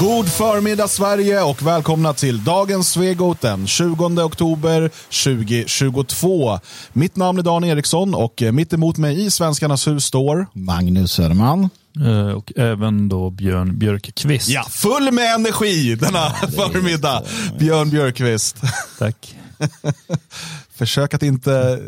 God 0.00 0.28
förmiddag 0.28 0.88
Sverige 0.88 1.42
och 1.42 1.62
välkomna 1.66 2.14
till 2.14 2.44
dagens 2.44 2.88
Svegot 2.90 3.40
den 3.40 3.66
20 3.66 4.22
oktober 4.22 4.90
2022. 5.24 6.58
Mitt 6.92 7.16
namn 7.16 7.38
är 7.38 7.42
Dan 7.42 7.64
Eriksson 7.64 8.14
och 8.14 8.42
mitt 8.52 8.72
emot 8.72 8.98
mig 8.98 9.24
i 9.26 9.30
Svenskarnas 9.30 9.86
hus 9.88 10.04
står 10.04 10.46
Magnus 10.52 11.12
Söderman. 11.12 11.70
Eh, 12.04 12.36
Och 12.36 12.52
även 12.56 13.08
då 13.08 13.30
Björn 13.30 13.78
Björkqvist. 13.78 14.48
Ja, 14.48 14.62
full 14.70 15.12
med 15.12 15.34
energi 15.34 15.94
denna 15.94 16.30
förmiddag. 16.30 17.22
Björn 17.58 17.90
Björkqvist. 17.90 18.56
Tack. 18.98 19.36
Försök 20.74 21.14
att 21.14 21.22
inte 21.22 21.80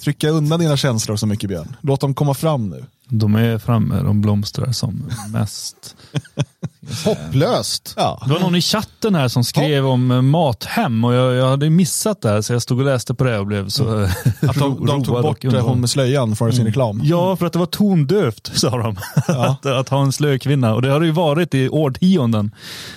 trycka 0.00 0.28
undan 0.28 0.60
dina 0.60 0.76
känslor 0.76 1.16
så 1.16 1.26
mycket 1.26 1.48
Björn. 1.48 1.76
Låt 1.80 2.00
dem 2.00 2.14
komma 2.14 2.34
fram 2.34 2.70
nu. 2.70 2.84
De 3.18 3.34
är 3.34 3.58
framme, 3.58 4.02
de 4.02 4.20
blomstrar 4.20 4.72
som 4.72 5.10
mest. 5.32 5.96
Hopplöst. 7.04 7.94
Ja. 7.96 8.22
Det 8.26 8.32
var 8.32 8.40
någon 8.40 8.54
i 8.54 8.60
chatten 8.60 9.14
här 9.14 9.28
som 9.28 9.44
skrev 9.44 9.86
om 9.86 10.10
eh, 10.10 10.22
Mathem 10.22 11.04
och 11.04 11.14
jag, 11.14 11.34
jag 11.34 11.48
hade 11.48 11.70
missat 11.70 12.20
det 12.22 12.28
här 12.28 12.40
så 12.42 12.52
jag 12.52 12.62
stod 12.62 12.78
och 12.78 12.84
läste 12.84 13.14
på 13.14 13.24
det 13.24 13.38
och 13.38 13.46
blev 13.46 13.68
så 13.68 13.84
Mm. 13.84 14.10
Att 14.50 14.58
de, 14.58 14.86
de 14.86 15.04
tog 15.04 15.22
bort 15.22 15.44
hon 15.44 15.80
med 15.80 15.90
slöjan 15.90 16.36
för 16.36 16.50
sin 16.50 16.64
reklam. 16.66 17.00
Ja, 17.04 17.36
för 17.36 17.46
att 17.46 17.52
det 17.52 17.58
var 17.58 17.66
tondövt 17.66 18.50
sa 18.54 18.78
de. 18.78 18.96
att, 19.32 19.66
att 19.66 19.88
ha 19.88 20.02
en 20.02 20.12
slö 20.12 20.38
kvinna. 20.38 20.74
Och 20.74 20.82
det 20.82 20.88
har 20.90 21.00
det 21.00 21.06
ju 21.06 21.12
varit 21.12 21.54
i 21.54 21.68
årtionden. 21.68 22.50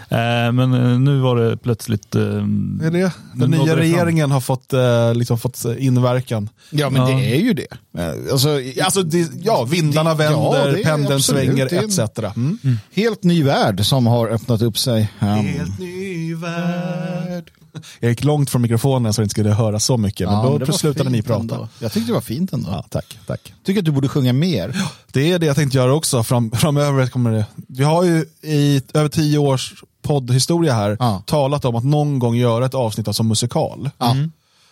Eh, 0.10 0.18
men 0.52 0.74
eh, 0.74 1.00
nu 1.00 1.20
var 1.20 1.36
det 1.36 1.58
plötsligt... 1.58 2.16
Eh, 2.16 2.22
Det 2.22 2.86
är 2.88 2.92
det. 2.92 3.12
Den 3.34 3.52
nya 3.52 3.76
regeringen 3.78 4.32
har 4.32 4.42
fått, 4.42 4.74
eh, 4.74 5.14
liksom 5.16 5.38
fått 5.40 5.66
inverkan. 5.78 6.50
Ja, 6.70 6.90
men 6.90 7.02
Ja. 7.02 7.08
det 7.18 7.36
är 7.36 7.40
ju 7.42 7.54
det. 7.54 7.68
Eh, 7.98 8.32
Alltså, 8.32 8.50
Alltså, 8.84 9.04
det, 9.04 9.30
ja, 9.44 9.64
vindarna 9.64 10.07
ja, 10.08 10.14
vänder, 10.16 10.68
är 10.80 10.84
pendeln 10.84 11.16
absolut. 11.16 11.24
svänger 11.48 11.74
en- 11.74 11.86
etc. 11.86 12.00
Mm. 12.36 12.60
helt 12.94 13.24
ny 13.24 13.44
värld 13.44 13.86
som 13.86 14.08
har 14.08 14.28
öppnat 14.28 14.62
upp 14.62 14.78
sig. 14.78 15.12
Um, 15.20 15.46
ny 15.80 16.36
värld. 16.36 17.52
Jag 18.00 18.10
gick 18.10 18.24
långt 18.24 18.50
från 18.50 18.62
mikrofonen 18.62 19.14
så 19.14 19.22
det 19.22 19.24
inte 19.24 19.32
skulle 19.32 19.50
höra 19.52 19.80
så 19.80 19.98
mycket, 19.98 20.28
men 20.30 20.36
ja, 20.38 20.58
då 20.66 20.74
slutade 20.74 21.10
ni 21.10 21.22
prata. 21.22 21.42
ändå. 21.42 21.68
Jag 21.80 21.92
tyckte 21.92 22.10
det 22.10 22.14
var 22.14 22.22
fint 22.22 22.54
ändå. 22.54 22.70
Ja, 22.72 22.86
tack, 22.90 23.18
tack. 23.28 23.54
Tycker 23.64 23.80
att 23.82 23.86
du 23.86 23.92
borde 23.92 24.08
sjunga 24.08 24.34
mer. 24.34 24.76
Det 25.14 25.32
är 25.32 25.40
det 25.40 25.46
jag 25.46 25.56
tänkte 25.56 25.78
göra 25.78 25.94
också 25.94 26.24
fram, 26.24 26.52
framöver. 26.52 27.08
Kommer 27.08 27.32
det. 27.32 27.46
Vi 27.68 27.84
har 27.84 28.04
ju 28.04 28.26
i 28.42 28.82
över 28.94 29.10
tio 29.10 29.38
års 29.38 29.84
poddhistoria 30.02 30.74
här 30.74 30.98
Ja. 31.00 31.24
talat 31.26 31.66
om 31.66 31.76
att 31.76 31.84
någon 31.86 32.20
gång 32.20 32.36
göra 32.36 32.66
ett 32.66 32.74
avsnitt 32.74 33.16
som 33.16 33.28
musikal. 33.28 33.90
Ja. 33.98 34.16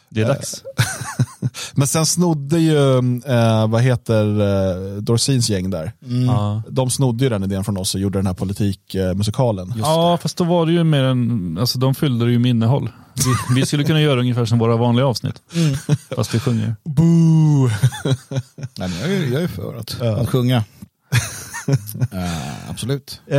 Det 0.10 0.22
är 0.22 0.28
dags. 0.28 0.64
Men 1.74 1.88
sen 1.88 2.06
snodde 2.06 2.60
ju, 2.60 2.98
eh, 3.26 3.68
vad 3.68 3.82
heter 3.82 4.42
eh, 4.42 5.02
Dorsins 5.02 5.50
gäng 5.50 5.70
där. 5.70 5.94
Ja. 6.28 6.64
De 6.70 6.90
snodde 6.90 7.24
ju 7.24 7.30
den 7.30 7.44
idén 7.44 7.64
från 7.64 7.78
oss 7.78 7.96
och 7.96 8.02
gjorde 8.02 8.20
den 8.20 8.28
här 8.28 8.34
politikmusikalen. 8.34 9.74
ja, 9.78 10.18
fast 10.22 10.38
då 10.38 10.44
var 10.44 10.66
det 10.66 10.72
ju 10.72 10.84
mer 10.84 11.04
en... 11.04 11.58
Alltså 11.60 11.80
de 11.80 11.96
fyllde 11.96 12.26
det 12.26 12.32
ju 12.32 12.40
med 12.40 12.50
innehåll. 12.50 12.90
Vi, 13.16 13.56
vi 13.56 13.66
skulle 13.66 13.84
kunna 13.84 14.02
göra 14.02 14.20
ungefär 14.20 14.46
som 14.46 14.60
våra 14.60 14.76
vanliga 14.76 15.06
avsnitt. 15.06 15.42
Fast 16.16 16.34
vi 16.34 16.40
sjunger. 16.40 16.76
Boo! 16.84 17.70
Nej, 18.78 18.90
men 18.90 19.00
jag, 19.00 19.10
är, 19.10 19.34
jag 19.34 19.44
är 19.44 19.48
för 19.48 19.76
att, 19.76 20.02
att 20.02 20.30
sjunga. 20.30 20.64
Eh, 22.12 22.70
absolut. 22.70 23.22
Eh, 23.28 23.38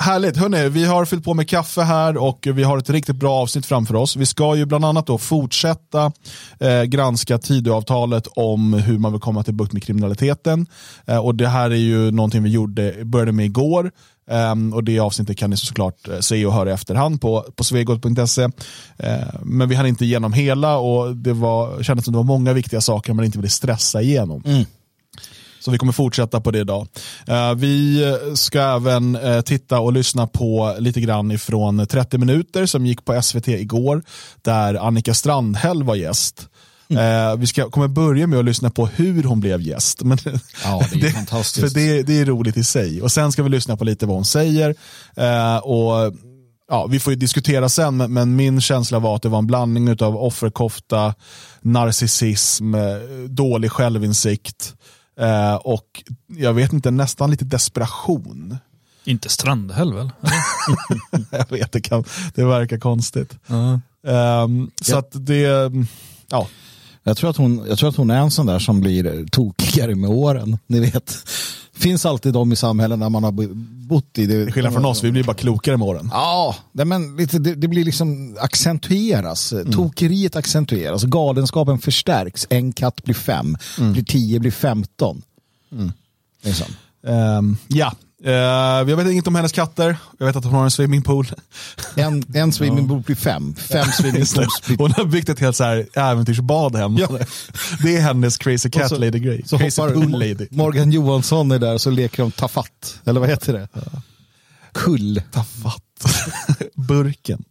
härligt, 0.00 0.36
hörni, 0.36 0.68
vi 0.68 0.84
har 0.84 1.04
fyllt 1.04 1.24
på 1.24 1.34
med 1.34 1.48
kaffe 1.48 1.80
här 1.80 2.16
och 2.16 2.46
vi 2.54 2.62
har 2.62 2.78
ett 2.78 2.90
riktigt 2.90 3.16
bra 3.16 3.34
avsnitt 3.34 3.66
framför 3.66 3.94
oss. 3.94 4.16
Vi 4.16 4.26
ska 4.26 4.56
ju 4.56 4.64
bland 4.64 4.84
annat 4.84 5.06
då 5.06 5.18
fortsätta 5.18 6.12
eh, 6.60 6.82
granska 6.82 7.38
Tidöavtalet 7.38 8.26
om 8.26 8.74
hur 8.74 8.98
man 8.98 9.12
vill 9.12 9.20
komma 9.20 9.42
till 9.42 9.54
bukt 9.54 9.72
med 9.72 9.82
kriminaliteten. 9.82 10.66
Och 11.22 11.34
det 11.34 11.48
här 11.48 11.70
är 11.70 11.74
ju 11.74 12.10
någonting 12.10 12.42
vi 12.42 12.50
gjorde, 12.50 13.04
började 13.04 13.32
med 13.32 13.46
igår. 13.46 13.90
Ehm, 14.30 14.72
och 14.72 14.84
det 14.84 14.98
avsnittet 14.98 15.36
kan 15.36 15.50
ni 15.50 15.56
såklart 15.56 16.08
se 16.20 16.46
och 16.46 16.52
höra 16.52 16.70
i 16.70 16.72
efterhand 16.72 17.20
på, 17.20 17.46
på 17.56 17.64
svegot.se. 17.64 18.42
Eh, 18.96 19.28
men 19.42 19.68
vi 19.68 19.74
hann 19.74 19.86
inte 19.86 20.04
igenom 20.04 20.32
hela 20.32 20.76
och 20.78 21.16
det 21.16 21.32
var, 21.32 21.82
kändes 21.82 22.04
som 22.04 22.12
det 22.12 22.18
var 22.18 22.24
många 22.24 22.52
viktiga 22.52 22.80
saker 22.80 23.12
man 23.12 23.24
inte 23.24 23.38
ville 23.38 23.50
stressa 23.50 24.02
igenom. 24.02 24.42
Så 25.64 25.70
vi 25.70 25.78
kommer 25.78 25.92
fortsätta 25.92 26.40
på 26.40 26.50
det 26.50 26.58
idag. 26.58 26.88
Eh, 27.26 27.54
vi 27.54 28.04
ska 28.34 28.60
även 28.60 29.16
eh, 29.16 29.40
titta 29.40 29.80
och 29.80 29.92
lyssna 29.92 30.26
på 30.26 30.76
lite 30.78 31.00
grann 31.00 31.30
ifrån 31.30 31.86
30 31.86 32.18
minuter 32.18 32.66
som 32.66 32.86
gick 32.86 33.04
på 33.04 33.22
SVT 33.22 33.48
igår 33.48 34.02
där 34.42 34.74
Annika 34.74 35.14
Strandhäll 35.14 35.82
var 35.82 35.94
gäst. 35.94 36.48
Eh, 36.90 37.36
vi 37.36 37.46
ska, 37.46 37.70
kommer 37.70 37.88
börja 37.88 38.26
med 38.26 38.38
att 38.38 38.44
lyssna 38.44 38.70
på 38.70 38.86
hur 38.86 39.22
hon 39.22 39.40
blev 39.40 39.60
gäst. 39.60 40.02
Men 40.02 40.18
Ja, 40.64 40.86
det 40.92 41.06
är 41.06 41.10
fantastiskt. 41.12 41.72
För 41.72 41.80
det, 41.80 42.02
det 42.02 42.20
är 42.20 42.24
roligt 42.24 42.56
i 42.56 42.64
sig. 42.64 43.02
Och 43.02 43.12
Sen 43.12 43.32
ska 43.32 43.42
vi 43.42 43.48
lyssna 43.48 43.76
på 43.76 43.84
lite 43.84 44.06
vad 44.06 44.16
hon 44.16 44.24
säger. 44.24 44.74
Och 45.62 46.14
ja, 46.68 46.86
Vi 46.86 47.00
får 47.00 47.12
ju 47.12 47.18
diskutera 47.18 47.68
sen, 47.68 47.96
men, 47.96 48.36
min 48.36 48.60
känsla 48.60 48.98
var 48.98 49.16
att 49.16 49.22
det 49.22 49.28
var 49.28 49.38
en 49.38 49.46
blandning 49.46 49.90
av 49.90 50.16
offerkofta, 50.16 51.14
narcissism, 51.60 52.74
dålig 53.28 53.70
självinsikt 53.70 54.74
eh, 55.20 55.54
och 55.54 56.02
jag 56.26 56.54
vet 56.54 56.72
inte, 56.72 56.90
nästan 56.90 57.30
lite 57.30 57.44
desperation. 57.44 58.56
Inte 59.04 59.28
Strandhäll 59.28 59.94
väl? 59.94 60.10
jag 61.30 61.50
vet, 61.50 61.72
det, 61.72 61.80
kan, 61.80 62.04
det 62.34 62.44
verkar 62.44 62.78
konstigt. 62.78 63.36
Ehm, 64.06 64.70
så 64.82 64.92
Ja. 64.92 64.98
att 64.98 65.10
det, 65.12 65.72
ja, 66.30 66.48
Jag 67.02 67.16
tror, 67.16 67.30
att 67.30 67.36
hon, 67.36 67.64
jag 67.68 67.78
tror 67.78 67.88
att 67.88 67.96
hon 67.96 68.10
är 68.10 68.18
en 68.20 68.30
sån 68.30 68.46
där 68.46 68.58
som 68.58 68.80
blir 68.80 69.26
tokigare 69.30 69.94
med 69.94 70.10
åren. 70.10 70.58
Ni 70.66 70.80
vet. 70.80 71.16
Finns 71.76 72.06
alltid 72.06 72.32
de 72.32 72.52
i 72.52 72.56
samhällen 72.56 73.00
där 73.00 73.08
man 73.08 73.24
har 73.24 73.32
bo- 73.32 73.54
bott 73.88 74.18
i 74.18 74.26
det. 74.26 74.44
till 74.44 74.52
skillnad 74.54 74.72
från 74.72 74.84
oss, 74.84 75.04
vi 75.04 75.10
blir 75.12 75.24
bara 75.24 75.36
klokare 75.36 75.76
med 75.76 75.88
åren. 75.88 76.08
Ja, 76.12 76.56
men 76.72 77.16
lite, 77.16 77.38
det, 77.38 77.54
det 77.54 77.68
blir 77.68 77.84
liksom 77.84 78.36
accentueras. 78.40 79.54
Tokeriet 79.72 80.36
accentueras. 80.36 81.02
Galenskapen 81.04 81.78
förstärks. 81.78 82.46
En 82.50 82.72
katt 82.72 83.04
blir 83.04 83.14
fem, 83.14 83.56
blir 83.92 84.04
tio, 84.04 84.40
blir 84.40 84.50
femton. 84.50 85.22
Liksom. 86.42 86.66
Ehm, 87.06 87.56
ja, 87.68 87.92
Eh, 88.24 88.32
jag 88.90 88.96
vet 88.96 89.10
inget 89.10 89.26
om 89.26 89.34
hennes 89.34 89.52
katter. 89.52 89.96
Jag 90.18 90.26
vet 90.26 90.36
att 90.36 90.44
hon 90.44 90.54
har 90.54 90.64
en 90.64 90.70
swimmingpool. 90.70 91.26
En, 91.94 92.24
en 92.34 92.52
swimmingpool 92.58 93.00
blir 93.00 93.16
fem, 93.16 93.54
fem 93.54 93.86
swimmingpools 93.92 94.62
blir 94.66 94.78
Hon 94.78 94.92
har 94.92 95.04
byggt 95.04 95.28
ett 95.28 95.40
helt 95.40 95.56
så 95.56 95.64
här 95.64 95.86
äventyrsbad 95.94 96.76
hemma. 96.76 97.00
Ja. 97.00 97.18
Det 97.82 97.96
är 97.96 98.00
hennes 98.00 98.38
crazy 98.38 98.70
cat 98.70 98.88
så- 98.88 98.96
lady 98.98 99.18
grej. 99.18 99.42
Så 99.46 99.58
crazy 99.58 99.82
hoppar 99.82 99.94
pool 99.94 100.10
lady. 100.10 100.46
Morgan 100.50 100.92
Johansson 100.92 101.52
är 101.52 101.58
där 101.58 101.74
och 101.74 101.80
så 101.80 101.90
leker 101.90 102.22
de 102.22 102.30
tafatt. 102.32 103.00
Eller 103.04 103.20
vad 103.20 103.28
heter 103.28 103.52
det? 103.52 103.68
Kull. 104.72 105.22
Tafatt. 105.32 105.82
Burken. 106.74 107.44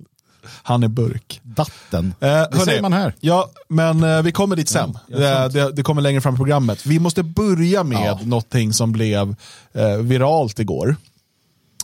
Han 0.65 0.83
är 0.83 0.87
burk. 0.87 1.39
Datten. 1.43 2.13
Eh, 2.19 2.27
det 2.27 2.27
hörni, 2.27 2.59
säger 2.65 2.81
man 2.81 2.93
här. 2.93 3.13
Ja, 3.19 3.49
men 3.69 4.03
eh, 4.03 4.21
vi 4.21 4.31
kommer 4.31 4.55
dit 4.55 4.69
sen. 4.69 4.97
Ja, 5.07 5.17
det, 5.17 5.33
sant. 5.35 5.53
det, 5.53 5.71
det 5.71 5.83
kommer 5.83 6.01
längre 6.01 6.21
fram 6.21 6.33
i 6.33 6.37
programmet. 6.37 6.85
Vi 6.85 6.99
måste 6.99 7.23
börja 7.23 7.83
med 7.83 8.05
Ja. 8.07 8.19
någonting 8.23 8.73
som 8.73 8.91
blev 8.91 9.35
eh, 9.73 9.87
viralt 9.97 10.59
igår. 10.59 10.95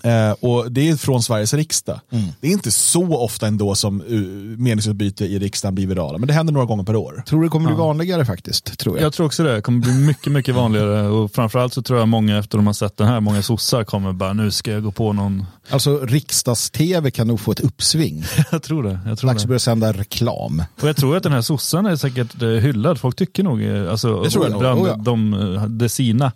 Eh, 0.04 0.32
och 0.32 0.72
Det 0.72 0.90
är 0.90 0.96
från 0.96 1.24
Sveriges 1.24 1.54
riksdag. 1.54 2.00
Mm. 2.12 2.26
Det 2.42 2.48
är 2.48 2.52
inte 2.52 2.72
så 2.72 3.18
ofta 3.18 3.48
ändå 3.48 3.76
som 3.76 4.02
uh, 4.02 4.58
meningsutbyte 4.58 5.26
i 5.26 5.40
riksdagen 5.40 5.76
blir 5.76 5.88
virala, 5.88 6.18
men 6.18 6.28
det 6.28 6.34
händer 6.34 6.54
några 6.54 6.66
gånger 6.66 6.84
per 6.84 6.96
år. 6.96 7.24
Tror 7.28 7.44
det 7.44 7.50
kommer 7.50 7.68
bli 7.68 7.78
vanligare 7.78 8.26
faktiskt. 8.26 8.78
Tror 8.80 8.98
jag. 8.98 9.06
Jag 9.06 9.14
tror 9.14 9.26
också 9.26 9.44
det. 9.44 9.56
Det 9.56 9.62
kommer 9.62 9.80
bli 9.80 9.94
mycket, 9.94 10.32
mycket 10.32 10.56
vanligare. 10.56 11.08
Och 11.08 11.32
framförallt 11.32 11.74
så 11.74 11.82
tror 11.82 12.00
jag 12.00 12.08
många 12.08 12.38
efter 12.38 12.58
de 12.58 12.68
har 12.68 12.74
sett 12.74 12.98
den 12.98 13.08
här, 13.08 13.20
många 13.20 13.42
sossar 13.42 13.84
kommer 13.84 14.14
bara, 14.14 14.34
nu 14.34 14.52
ska 14.52 14.72
jag 14.72 14.84
gå 14.84 14.92
på 14.92 15.14
någon. 15.14 15.46
Alltså 15.70 16.00
riksdags-tv 16.00 17.12
kan 17.12 17.28
nog 17.28 17.40
få 17.40 17.52
ett 17.52 17.60
uppsving. 17.60 18.24
Jag 18.52 18.64
tror 18.64 18.84
det. 18.84 19.00
Jag 19.06 19.20
tror 19.20 19.30
Dags 19.30 19.44
att 19.44 19.48
börja 19.48 19.60
sända 19.60 19.94
reklam. 19.94 20.64
Och 20.82 20.88
jag 20.88 20.96
tror 20.96 21.18
att 21.18 21.24
den 21.24 21.32
här 21.32 21.42
sossen 21.42 21.86
är 21.86 21.96
säkert 21.96 22.42
eh, 22.42 22.50
hyllad. 22.50 23.00
Folk 23.00 23.16
tycker 23.16 23.44
nog, 23.44 23.64
eh, 23.64 23.92
alltså, 23.92 24.22
Det 24.22 24.30
tror 24.30 24.46
jag 24.46 24.52
nog. 24.52 24.60
bland 24.60 24.80
Oh 24.82 24.88
ja. 24.88 24.96
de, 24.96 25.34
eh, 25.34 25.64
det 25.64 25.90
sina. 25.90 26.32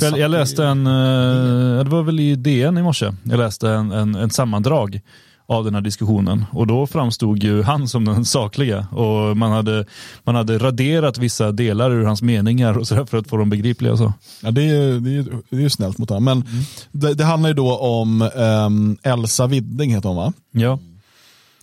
Jag, 0.00 0.18
jag 0.18 0.30
läste 0.30 0.64
en, 0.64 0.84
det 0.84 1.90
var 1.90 2.02
väl 2.02 2.20
i 2.20 2.36
DN 2.36 2.78
i 2.78 2.82
morse, 2.82 3.05
jag 3.22 3.38
läste 3.38 3.70
en, 3.70 3.92
en, 3.92 4.14
en 4.14 4.30
sammandrag 4.30 5.00
av 5.48 5.64
den 5.64 5.74
här 5.74 5.80
diskussionen 5.80 6.44
och 6.52 6.66
då 6.66 6.86
framstod 6.86 7.42
ju 7.42 7.62
han 7.62 7.88
som 7.88 8.04
den 8.04 8.24
sakliga 8.24 8.86
och 8.92 9.36
man 9.36 9.52
hade, 9.52 9.84
man 10.24 10.34
hade 10.34 10.58
raderat 10.58 11.18
vissa 11.18 11.52
delar 11.52 11.90
ur 11.90 12.04
hans 12.04 12.22
meningar 12.22 12.78
och 12.78 12.88
sådär 12.88 13.04
för 13.04 13.18
att 13.18 13.28
få 13.28 13.36
dem 13.36 13.50
begripliga 13.50 13.96
så. 13.96 14.12
Ja, 14.42 14.50
det, 14.50 14.62
är, 14.62 14.82
ju- 14.82 15.00
det, 15.00 15.10
är, 15.16 15.22
det 15.50 15.56
är 15.56 15.60
ju 15.60 15.70
snällt 15.70 15.98
mot 15.98 16.08
honom. 16.10 16.24
Men 16.24 16.44
det, 16.92 17.14
det 17.14 17.24
handlar 17.24 17.48
ju 17.50 17.54
då 17.54 17.76
om 17.78 18.22
ehm, 18.36 18.96
Elsa 19.02 19.46
Widding, 19.46 19.94
heter 19.94 20.08
hon 20.08 20.16
va? 20.16 20.32
Ja, 20.52 20.78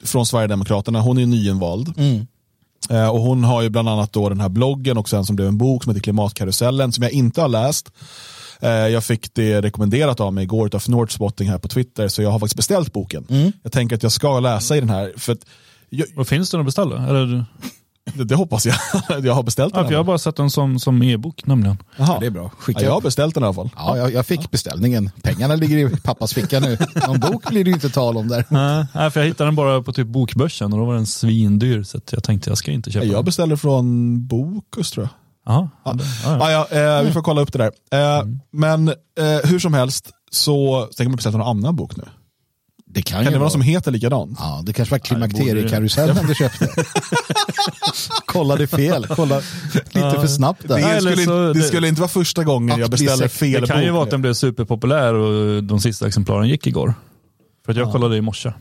Från 0.03 0.25
Sverigedemokraterna. 0.25 1.01
Hon 1.01 1.17
är 1.17 1.21
ju 1.21 1.27
nyinvald. 1.27 1.93
Mm. 1.97 2.27
Eh, 2.89 3.07
och 3.09 3.19
hon 3.19 3.43
har 3.43 3.61
ju 3.61 3.69
bland 3.69 3.89
annat 3.89 4.13
då 4.13 4.29
den 4.29 4.39
här 4.41 4.49
bloggen 4.49 4.97
och 4.97 5.09
sen 5.09 5.25
som 5.25 5.35
blev 5.35 5.47
en 5.47 5.57
bok 5.57 5.83
som 5.83 5.89
heter 5.89 6.03
Klimatkarusellen 6.03 6.91
som 6.91 7.03
jag 7.03 7.11
inte 7.11 7.41
har 7.41 7.47
läst. 7.47 7.91
Eh, 8.63 8.69
jag 8.69 9.03
fick 9.03 9.33
det 9.33 9.61
rekommenderat 9.61 10.19
av 10.19 10.33
mig 10.33 10.43
igår 10.43 10.75
av 10.75 10.83
Nordspotting 10.87 11.49
här 11.49 11.57
på 11.57 11.67
Twitter 11.67 12.07
så 12.07 12.21
jag 12.21 12.29
har 12.29 12.39
faktiskt 12.39 12.55
beställt 12.55 12.93
boken. 12.93 13.53
Jag 13.63 13.71
tänker 13.71 13.95
att 13.95 14.03
jag 14.03 14.11
ska 14.11 14.39
läsa 14.39 14.77
i 14.77 14.79
den 14.79 14.89
här. 14.89 15.13
För 15.17 15.33
att 15.33 15.39
jag, 15.89 16.07
och 16.17 16.27
finns 16.27 16.53
något 16.53 16.59
att 16.59 16.65
beställa? 16.65 17.07
Eller? 17.07 17.45
Det, 18.13 18.23
det 18.23 18.35
hoppas 18.35 18.65
jag. 18.65 18.75
jag 19.23 19.33
har 19.33 19.43
beställt 19.43 19.73
den. 19.73 19.85
Ja, 19.85 19.91
jag 19.91 19.99
har 19.99 20.03
bara 20.03 20.17
sett 20.17 20.35
den 20.35 20.49
som, 20.49 20.79
som 20.79 21.03
e-bok 21.03 21.45
nämligen. 21.45 21.77
Jaha. 21.97 22.19
Det 22.19 22.25
är 22.25 22.29
bra. 22.29 22.43
Ja, 22.43 22.51
Skicka 22.59 22.81
jag 22.81 22.91
har 22.91 23.01
beställt 23.01 23.33
den 23.33 23.43
i 23.43 23.45
alla 23.45 23.53
fall. 23.53 23.69
Ja, 23.75 23.97
jag, 23.97 24.13
jag 24.13 24.25
fick 24.25 24.51
beställningen. 24.51 25.09
Pengarna 25.21 25.55
ligger 25.55 25.77
i 25.77 25.97
pappas 25.97 26.33
ficka 26.33 26.59
nu. 26.59 26.77
Någon 27.07 27.19
bok 27.19 27.49
blir 27.49 27.63
det 27.63 27.69
ju 27.69 27.73
inte 27.73 27.89
tal 27.89 28.17
om 28.17 28.27
där. 28.27 28.45
Nej, 28.49 29.11
för 29.11 29.19
jag 29.19 29.27
hittade 29.27 29.47
den 29.47 29.55
bara 29.55 29.81
på 29.81 29.93
typ 29.93 30.07
bokbörsen 30.07 30.73
och 30.73 30.79
då 30.79 30.85
var 30.85 30.93
den 30.93 31.05
svindyr 31.07 31.83
så 31.83 31.97
att 31.97 32.13
jag 32.13 32.23
tänkte 32.23 32.49
jag 32.49 32.57
ska 32.57 32.71
inte 32.71 32.91
köpa 32.91 33.05
Jag 33.05 33.15
den. 33.15 33.25
beställde 33.25 33.57
från 33.57 34.27
Bokus 34.27 34.91
tror 34.91 35.03
jag. 35.03 35.22
Jaha, 35.45 35.69
ja. 35.85 35.95
Ja, 35.97 36.05
ja. 36.23 36.51
Ja, 36.51 36.67
ja, 36.71 36.99
eh, 36.99 37.05
vi 37.05 37.11
får 37.11 37.21
kolla 37.21 37.41
upp 37.41 37.53
det 37.53 37.57
där. 37.59 37.71
Eh, 38.19 38.25
Men 38.51 38.87
eh, 38.87 38.95
hur 39.43 39.59
som 39.59 39.73
helst 39.73 40.09
så 40.31 40.85
tänker 40.97 41.09
man 41.09 41.15
beställa 41.15 41.37
någon 41.37 41.47
annan 41.57 41.75
bok 41.75 41.97
nu. 41.97 42.03
Det 42.85 43.01
kan, 43.01 43.23
Kan 43.23 43.25
det 43.25 43.39
vara 43.39 43.39
någon 43.43 43.51
som 43.51 43.61
heter 43.61 43.91
likadant? 43.91 44.37
Ja, 44.41 44.61
det 44.65 44.73
kanske 44.73 44.93
var 44.93 44.99
Ja, 45.03 45.03
det 45.15 45.19
borde 45.19 45.29
klimakteriekarusellen 45.29 46.27
du 46.27 46.35
köpte. 46.35 46.69
Kollade 48.25 48.67
fel. 48.67 49.07
Kolla 49.09 49.41
lite 49.73 50.17
för 50.19 50.27
snabbt 50.27 50.61
Det, 50.61 50.67
där. 50.67 50.77
Eller 50.97 51.11
skulle, 51.11 51.21
inte, 51.21 51.33
det 51.33 51.53
det- 51.53 51.61
skulle 51.63 51.87
inte 51.87 52.01
vara 52.01 52.09
första 52.09 52.43
gången 52.43 52.79
jag 52.79 52.89
beställer 52.91 53.27
fel 53.27 53.61
Det 53.61 53.67
kan 53.67 53.81
ju 53.81 53.87
bok 53.87 53.93
vara 53.93 54.03
att 54.03 54.09
den 54.11 54.21
blev 54.21 54.33
superpopulär 54.33 55.13
och 55.13 55.63
de 55.63 55.79
sista 55.79 56.07
exemplaren 56.07 56.47
gick 56.49 56.67
igår. 56.67 56.93
För 57.65 57.71
att 57.71 57.77
jag 57.77 57.91
kollade 57.91 58.17
i 58.17 58.21
morse. 58.21 58.51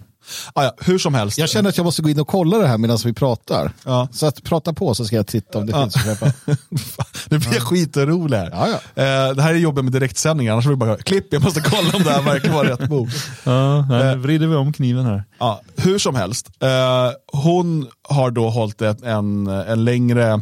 Ah, 0.52 0.64
ja, 0.64 0.74
hur 0.80 0.98
som 0.98 1.14
helst. 1.14 1.38
Jag 1.38 1.48
känner 1.48 1.69
att 1.69 1.76
jag 1.76 1.84
måste 1.84 2.02
gå 2.02 2.08
in 2.08 2.20
och 2.20 2.28
kolla 2.28 2.58
det 2.58 2.66
här 2.66 2.78
medan 2.78 2.98
vi 3.04 3.12
pratar. 3.12 3.72
Ja. 3.84 4.08
Så 4.12 4.26
att 4.26 4.42
prata 4.42 4.72
på 4.72 4.94
så 4.94 5.04
ska 5.04 5.16
jag 5.16 5.26
titta 5.26 5.58
om 5.58 5.66
det 5.66 5.72
finns 5.72 5.96
att 5.96 6.36
nu 7.30 7.38
blir 7.38 7.54
jag 7.54 7.62
skitorolig 7.62 8.36
här. 8.36 8.50
Ja, 8.52 9.02
Eh, 9.02 9.34
det 9.34 9.42
här 9.42 9.54
är 9.54 9.58
jobbigt 9.58 9.84
med 9.84 9.92
direktsändningar, 9.92 10.52
annars 10.52 10.64
vill 10.64 10.70
jag 10.70 10.78
bara 10.78 10.96
klipp, 10.96 11.26
jag 11.30 11.42
måste 11.42 11.60
kolla 11.60 11.96
om 11.96 12.02
det 12.02 12.10
här 12.10 12.22
verkligen 12.22 12.56
var 12.56 12.64
rätt 12.64 12.88
bok. 12.88 13.08
Ja, 13.44 13.86
nu 13.88 14.16
vrider 14.19 14.46
vi 14.46 14.54
om 14.54 14.72
kniven 14.72 15.04
här. 15.04 15.24
Ja, 15.38 15.60
hur 15.76 15.98
som 15.98 16.14
helst, 16.14 16.50
eh, 16.60 17.10
hon 17.32 17.86
har 18.08 18.30
då 18.30 18.50
hållit 18.50 18.82
ett, 18.82 19.02
en, 19.02 19.46
en 19.46 19.84
längre, 19.84 20.32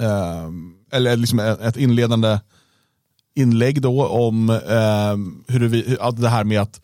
eh, 0.00 0.48
eller 0.92 1.16
liksom 1.16 1.38
ett 1.38 1.76
inledande 1.76 2.38
inlägg 3.34 3.82
då 3.82 4.06
om 4.06 4.50
eh, 4.50 5.16
hur 5.54 5.68
vi, 5.68 5.82
hur, 5.86 6.12
det 6.12 6.28
här 6.28 6.44
med 6.44 6.60
att 6.60 6.80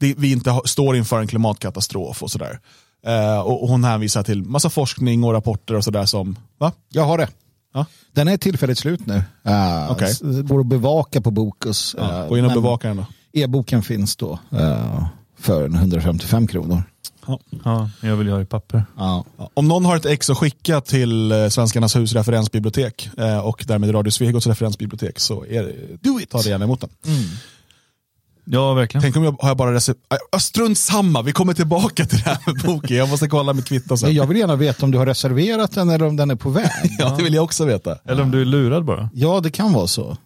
det, 0.00 0.14
vi 0.18 0.32
inte 0.32 0.50
har, 0.50 0.62
står 0.64 0.96
inför 0.96 1.20
en 1.20 1.26
klimatkatastrof 1.26 2.22
och 2.22 2.30
sådär. 2.30 2.60
Eh, 3.06 3.40
och, 3.40 3.62
och 3.62 3.68
hon 3.68 3.84
hänvisar 3.84 4.22
till 4.22 4.42
massa 4.42 4.70
forskning 4.70 5.24
och 5.24 5.32
rapporter 5.32 5.74
och 5.74 5.84
sådär 5.84 6.04
som, 6.06 6.38
va? 6.58 6.72
Jag 6.88 7.04
har 7.04 7.18
det. 7.18 7.28
Ja. 7.74 7.86
Den 8.12 8.28
är 8.28 8.36
tillfälligt 8.36 8.78
slut 8.78 9.06
nu. 9.06 9.14
Uh, 9.14 9.90
Okej. 9.90 10.14
Det 10.20 10.42
går 10.42 10.60
att 10.60 10.66
bevaka 10.66 11.20
på 11.20 11.30
Bokus. 11.30 11.94
Ja, 11.98 12.22
Eh, 12.22 12.28
gå 12.28 12.38
in 12.38 12.44
och 12.44 12.50
men 12.50 12.62
bevaka 12.62 12.88
den 12.88 12.96
då. 12.96 13.06
E-boken 13.32 13.82
finns 13.82 14.16
då 14.16 14.38
eh, 14.52 15.06
för 15.38 15.64
en 15.64 15.74
155 15.74 16.46
kronor. 16.46 16.82
Ja, 17.64 17.90
jag 18.02 18.16
vill 18.16 18.28
ha 18.28 18.40
i 18.40 18.44
papper. 18.44 18.84
Ja. 18.96 19.24
Om 19.54 19.68
någon 19.68 19.84
har 19.84 19.96
ett 19.96 20.06
ex 20.06 20.30
att 20.30 20.38
skicka 20.38 20.80
till 20.80 21.32
eh, 21.32 21.48
Svenskarnas 21.48 21.96
hus 21.96 22.12
referensbibliotek 22.12 23.10
eh, 23.18 23.38
och 23.38 23.64
därmed 23.66 23.94
Radio 23.94 24.10
Svegots 24.10 24.46
referensbibliotek 24.46 25.18
så 25.18 25.44
är 25.44 25.62
det, 25.62 25.72
Do 26.02 26.20
it. 26.20 26.30
ta 26.30 26.38
det 26.42 26.48
gärna 26.48 26.64
emot 26.64 26.80
den. 26.80 26.90
Ja, 28.52 28.74
verkligen. 28.74 29.02
Tänk 29.02 29.16
om 29.16 29.24
jag 29.24 29.36
har 29.40 29.48
jag 29.48 29.56
bara 29.56 29.74
recept... 29.74 30.00
Ah, 30.32 30.38
strunt 30.38 30.78
samma, 30.78 31.22
vi 31.22 31.32
kommer 31.32 31.54
tillbaka 31.54 32.06
till 32.06 32.18
det 32.18 32.24
här 32.24 32.38
med 32.46 32.62
boken. 32.64 32.96
Jag 32.96 33.08
måste 33.08 33.28
kolla 33.28 33.52
med 33.52 33.66
kvitto 33.66 33.96
sen. 33.96 34.14
Jag 34.14 34.26
vill 34.26 34.36
gärna 34.36 34.56
veta 34.56 34.84
om 34.86 34.90
du 34.90 34.98
har 34.98 35.06
reserverat 35.06 35.72
den 35.72 35.90
eller 35.90 36.06
om 36.06 36.16
den 36.16 36.30
är 36.30 36.34
på 36.36 36.50
väg. 36.50 36.70
Ja, 36.98 37.14
det 37.16 37.22
vill 37.22 37.34
jag 37.34 37.44
också 37.44 37.64
veta. 37.64 37.98
Eller 38.04 38.22
om 38.22 38.30
du 38.30 38.40
är 38.40 38.44
lurad 38.44 38.84
bara. 38.84 39.10
Ja, 39.12 39.40
det 39.40 39.50
kan 39.50 39.72
vara 39.72 39.86
så. 39.86 40.16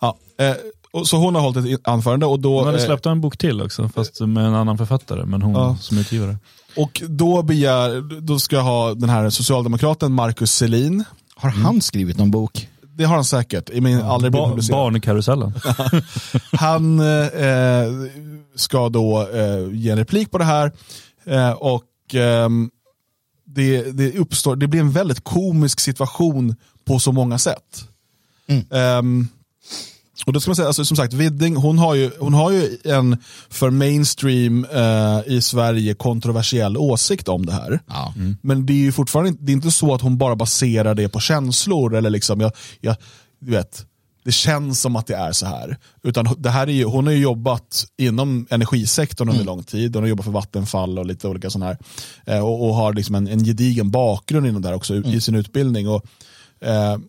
Ja, 0.00 0.16
eh, 0.40 0.52
och 0.92 1.06
så 1.08 1.16
hon 1.16 1.34
har 1.34 1.42
hållit 1.42 1.80
ett 1.80 1.88
anförande 1.88 2.26
och 2.26 2.40
då, 2.40 2.58
Hon 2.58 2.66
hade 2.66 2.78
eh, 2.78 2.84
släppt 2.86 3.06
en 3.06 3.20
bok 3.20 3.38
till 3.38 3.62
också, 3.62 3.88
fast 3.94 4.20
med 4.20 4.44
en 4.46 4.54
annan 4.54 4.78
författare, 4.78 5.24
men 5.24 5.42
hon 5.42 5.54
Ja. 5.54 5.76
som 5.80 5.98
utgivare. 5.98 6.36
och 6.76 7.02
då, 7.08 7.42
begär, 7.42 8.20
då 8.20 8.38
ska 8.38 8.56
jag 8.56 8.62
ha 8.62 8.94
den 8.94 9.08
här 9.10 9.30
socialdemokraten 9.30 10.12
Marcus 10.12 10.52
Selin. 10.52 11.04
Har 11.36 11.50
han 11.50 11.80
skrivit 11.80 12.18
någon 12.18 12.30
bok? 12.30 12.68
Det 12.98 13.04
har 13.04 13.14
han 13.14 13.24
säkert, 13.24 13.70
i 13.70 13.80
min 13.80 14.00
aldrig 14.00 14.32
Ba 14.32 14.56
barnkarusellen. 14.70 15.52
Han 16.52 17.00
eh, 17.00 17.92
ska 18.54 18.88
då 18.88 19.28
eh, 19.32 19.68
ge 19.72 19.90
en 19.90 19.98
replik 19.98 20.30
på 20.30 20.38
det 20.38 20.44
här 20.44 20.72
eh, 21.24 21.50
och 21.50 21.84
ehm, 22.12 22.70
det, 23.44 23.82
det, 23.82 24.18
uppstår, 24.18 24.56
det 24.56 24.66
blir 24.66 24.80
en 24.80 24.90
väldigt 24.90 25.24
komisk 25.24 25.80
situation 25.80 26.56
på 26.84 26.98
så 26.98 27.12
många 27.12 27.38
sätt. 27.38 27.88
Ehm, 28.70 29.28
och 30.26 30.32
då 30.32 30.40
ska 30.40 30.48
man 30.48 30.56
säga, 30.56 30.66
alltså, 30.66 30.84
som 30.84 30.96
sagt, 30.96 31.12
Widding, 31.12 31.56
hon 31.56 31.78
har 31.78 31.94
ju, 31.94 32.10
hon 32.18 32.34
har 32.34 32.50
ju 32.50 32.78
en 32.84 33.16
för 33.50 33.70
mainstream 33.70 34.64
eh, 34.64 35.20
i 35.26 35.40
Sverige 35.42 35.94
kontroversiell 35.94 36.76
åsikt 36.76 37.28
om 37.28 37.46
det 37.46 37.52
här. 37.52 37.80
Ja. 37.86 38.14
Men 38.42 38.66
det 38.66 38.72
är 38.72 38.76
ju 38.76 38.92
fortfarande 38.92 39.28
inte, 39.28 39.44
det 39.44 39.52
är 39.52 39.54
inte 39.54 39.70
så 39.70 39.94
att 39.94 40.00
hon 40.00 40.18
bara 40.18 40.36
baserar 40.36 40.94
det 40.94 41.08
på 41.08 41.20
känslor 41.20 41.94
eller 41.94 42.10
liksom, 42.10 42.40
jag, 42.40 42.52
jag, 42.80 42.96
du 43.40 43.50
vet, 43.50 43.84
det 44.24 44.32
känns 44.32 44.80
som 44.80 44.96
att 44.96 45.06
det 45.06 45.16
är 45.16 45.32
så 45.32 45.46
här. 45.46 45.76
Utan 46.02 46.34
det 46.38 46.50
här 46.50 46.66
är 46.66 46.72
ju, 46.72 46.84
hon 46.84 47.06
har 47.06 47.12
ju 47.12 47.20
jobbat 47.20 47.86
inom 47.98 48.46
energisektorn 48.50 49.28
under 49.28 49.44
lång 49.44 49.62
tid. 49.62 49.94
Hon 49.94 50.02
har 50.02 50.08
jobbat 50.08 50.24
för 50.24 50.32
Vattenfall 50.32 50.98
och 50.98 51.06
lite 51.06 51.28
olika 51.28 51.50
sådana 51.50 51.66
här. 51.66 51.78
Eh, 52.36 52.44
och, 52.44 52.68
och 52.68 52.74
har 52.74 52.92
liksom 52.92 53.14
en, 53.14 53.28
en 53.28 53.44
gedigen 53.44 53.90
bakgrund 53.90 54.46
inom 54.46 54.62
det 54.62 54.68
här 54.68 54.74
också 54.74 54.94
i 54.94 55.20
sin 55.20 55.34
utbildning. 55.34 55.88
Och, 55.88 56.04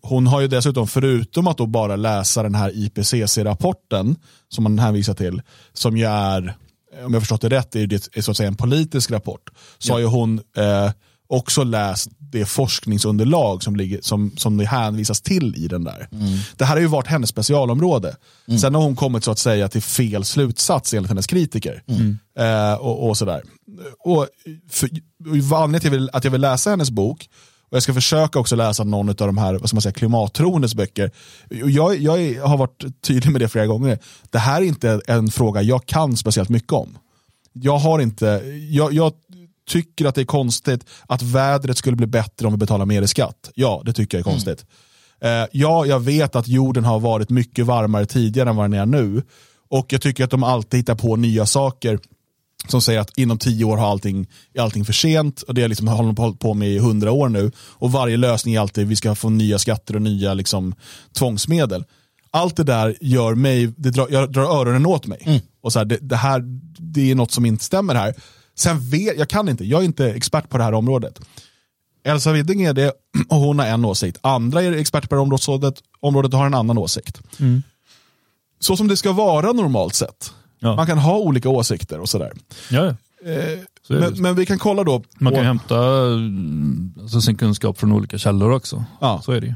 hon 0.02 0.26
har 0.26 0.40
ju 0.40 0.48
dessutom, 0.48 0.88
förutom 0.88 1.46
att 1.46 1.58
då 1.58 1.66
bara 1.66 1.96
läsa 1.96 2.42
den 2.42 2.54
här 2.54 2.70
IPCC-rapporten 2.74 4.16
som 4.48 4.64
man 4.64 4.78
hänvisar 4.78 5.14
till, 5.14 5.42
som 5.72 5.96
ju 5.96 6.04
är, 6.04 6.56
om 7.04 7.12
jag 7.12 7.22
förstått 7.22 7.40
det 7.40 7.48
rätt, 7.48 7.76
är 7.76 7.86
det 7.86 8.08
är 8.12 8.22
så 8.22 8.30
att 8.30 8.36
säga 8.36 8.48
en 8.48 8.56
politisk 8.56 9.10
rapport. 9.10 9.50
Så 9.78 9.92
har 9.92 9.98
ju 9.98 10.06
hon 10.06 10.40
eh, 10.56 10.90
också 11.28 11.64
läst 11.64 12.10
det 12.18 12.44
forskningsunderlag 12.44 13.62
som, 13.62 13.76
ligger, 13.76 14.00
som, 14.02 14.32
som 14.36 14.56
det 14.56 14.66
hänvisas 14.66 15.20
till 15.20 15.56
i 15.56 15.68
den 15.68 15.84
där. 15.84 16.08
Det 16.56 16.64
här 16.64 16.74
har 16.74 16.80
ju 16.80 16.86
varit 16.86 17.06
hennes 17.06 17.30
specialområde. 17.30 18.16
Sen 18.60 18.74
har 18.74 18.82
hon 18.82 18.96
kommit 18.96 19.24
så 19.24 19.30
att 19.30 19.38
säga 19.38 19.68
till 19.68 19.82
fel 19.82 20.24
slutsats 20.24 20.94
enligt 20.94 21.08
hennes 21.08 21.26
kritiker. 21.26 21.82
Eh, 22.38 22.74
och, 22.74 23.08
och 23.08 23.16
sådär. 23.16 23.42
Och 23.98 24.26
för, 24.70 24.88
och 25.50 25.58
anledningen 25.58 25.80
till 25.80 26.10
att 26.12 26.24
jag 26.24 26.30
vill 26.30 26.40
läsa 26.40 26.70
hennes 26.70 26.90
bok 26.90 27.28
och 27.70 27.76
jag 27.76 27.82
ska 27.82 27.94
försöka 27.94 28.38
också 28.38 28.56
läsa 28.56 28.84
någon 28.84 29.08
av 29.08 29.14
de 29.14 29.38
här 29.38 29.52
vad 29.52 29.74
man 29.74 29.82
säga, 29.82 29.92
klimattroendets 29.92 30.74
böcker. 30.74 31.10
Jag, 31.48 31.96
jag 31.96 32.42
har 32.46 32.56
varit 32.56 32.84
tydlig 33.02 33.32
med 33.32 33.40
det 33.40 33.48
flera 33.48 33.66
gånger. 33.66 33.98
Det 34.30 34.38
här 34.38 34.60
är 34.60 34.66
inte 34.66 35.00
en 35.06 35.30
fråga 35.30 35.62
jag 35.62 35.86
kan 35.86 36.16
speciellt 36.16 36.48
mycket 36.48 36.72
om. 36.72 36.98
Jag 37.52 37.78
har 37.78 37.98
inte, 37.98 38.42
jag, 38.70 38.92
jag 38.92 39.12
tycker 39.68 40.06
att 40.06 40.14
det 40.14 40.20
är 40.20 40.24
konstigt 40.24 40.84
att 41.06 41.22
vädret 41.22 41.78
skulle 41.78 41.96
bli 41.96 42.06
bättre 42.06 42.46
om 42.46 42.52
vi 42.52 42.58
betalar 42.58 42.86
mer 42.86 43.02
i 43.02 43.08
skatt. 43.08 43.50
Ja, 43.54 43.82
det 43.84 43.92
tycker 43.92 44.18
jag 44.18 44.26
är 44.26 44.32
konstigt. 44.32 44.64
Eh, 45.20 45.46
ja, 45.52 45.86
jag 45.86 46.00
vet 46.00 46.36
att 46.36 46.48
jorden 46.48 46.84
har 46.84 47.00
varit 47.00 47.30
mycket 47.30 47.66
varmare 47.66 48.06
tidigare 48.06 48.50
än 48.50 48.56
vad 48.56 48.70
den 48.70 48.80
är 48.80 48.86
nu. 48.86 49.22
Och 49.70 49.92
jag 49.92 50.02
tycker 50.02 50.24
att 50.24 50.30
de 50.30 50.42
alltid 50.42 50.80
hittar 50.80 50.94
på 50.94 51.16
nya 51.16 51.46
saker 51.46 51.98
som 52.68 52.82
säger 52.82 53.00
att 53.00 53.18
inom 53.18 53.38
tio 53.38 53.64
år 53.64 53.76
har 53.76 53.90
allting, 53.90 54.26
är 54.54 54.60
allting 54.60 54.84
för 54.84 54.92
sent 54.92 55.42
och 55.42 55.54
det 55.54 55.68
liksom, 55.68 55.88
har 55.88 55.96
de 55.96 56.16
hållit 56.16 56.38
på 56.38 56.54
med 56.54 56.68
i 56.68 56.78
hundra 56.78 57.12
år 57.12 57.28
nu. 57.28 57.50
Och 57.58 57.92
varje 57.92 58.16
lösning 58.16 58.54
är 58.54 58.60
alltid 58.60 58.88
vi 58.88 58.96
ska 58.96 59.14
få 59.14 59.30
nya 59.30 59.58
skatter 59.58 59.96
och 59.96 60.02
nya 60.02 60.34
liksom, 60.34 60.74
tvångsmedel. 61.12 61.84
Allt 62.30 62.56
det 62.56 62.64
där 62.64 62.96
gör 63.00 63.34
mig, 63.34 63.72
det 63.76 63.90
drar, 63.90 64.08
jag 64.10 64.32
drar 64.32 64.60
öronen 64.60 64.86
åt 64.86 65.06
mig. 65.06 65.42
Och 65.62 65.72
så 65.72 65.78
här, 65.78 65.86
det, 65.86 65.98
det 66.00 66.16
här, 66.16 66.42
det 66.78 67.10
är 67.10 67.14
något 67.14 67.30
som 67.32 67.46
inte 67.46 67.64
stämmer 67.64 67.94
här. 67.94 68.14
Sen 68.58 68.90
vet, 68.90 69.18
jag 69.18 69.28
kan 69.28 69.48
inte, 69.48 69.64
jag 69.64 69.80
är 69.80 69.84
inte 69.84 70.10
expert 70.12 70.48
på 70.48 70.58
det 70.58 70.64
här 70.64 70.74
området. 70.74 71.20
Elsa 72.04 72.32
Widding 72.32 72.62
är 72.62 72.72
det 72.72 72.92
och 73.28 73.36
hon 73.36 73.58
har 73.58 73.66
en 73.66 73.84
åsikt. 73.84 74.18
Andra 74.20 74.62
är 74.62 74.72
experter 74.72 75.08
på 75.08 75.14
det 75.14 75.20
här 75.20 75.22
området, 75.22 75.82
området 76.00 76.32
och 76.32 76.38
har 76.38 76.46
en 76.46 76.54
annan 76.54 76.78
åsikt. 76.78 77.20
Så 78.60 78.76
som 78.76 78.88
det 78.88 78.96
ska 78.96 79.12
vara 79.12 79.52
normalt 79.52 79.94
sett. 79.94 80.32
Ja. 80.60 80.76
Man 80.76 80.86
kan 80.86 80.98
ha 80.98 81.18
olika 81.18 81.48
åsikter 81.48 82.00
och 82.00 82.08
sådär. 82.08 82.32
Ja, 82.70 82.84
ja. 82.84 82.94
Så. 83.86 83.92
Men, 83.92 84.22
men 84.22 84.34
vi 84.34 84.46
kan 84.46 84.58
kolla 84.58 84.84
då. 84.84 85.02
Man 85.18 85.32
kan 85.32 85.38
på- 85.38 85.38
ju 85.38 85.46
hämta 85.46 85.78
mm, 86.06 86.94
alltså, 87.00 87.20
sin 87.20 87.36
kunskap 87.36 87.78
från 87.78 87.92
olika 87.92 88.18
källor 88.18 88.50
också. 88.52 88.84
Ja. 89.00 89.22
Så 89.24 89.32
är 89.32 89.40
det 89.40 89.46
ju. 89.46 89.54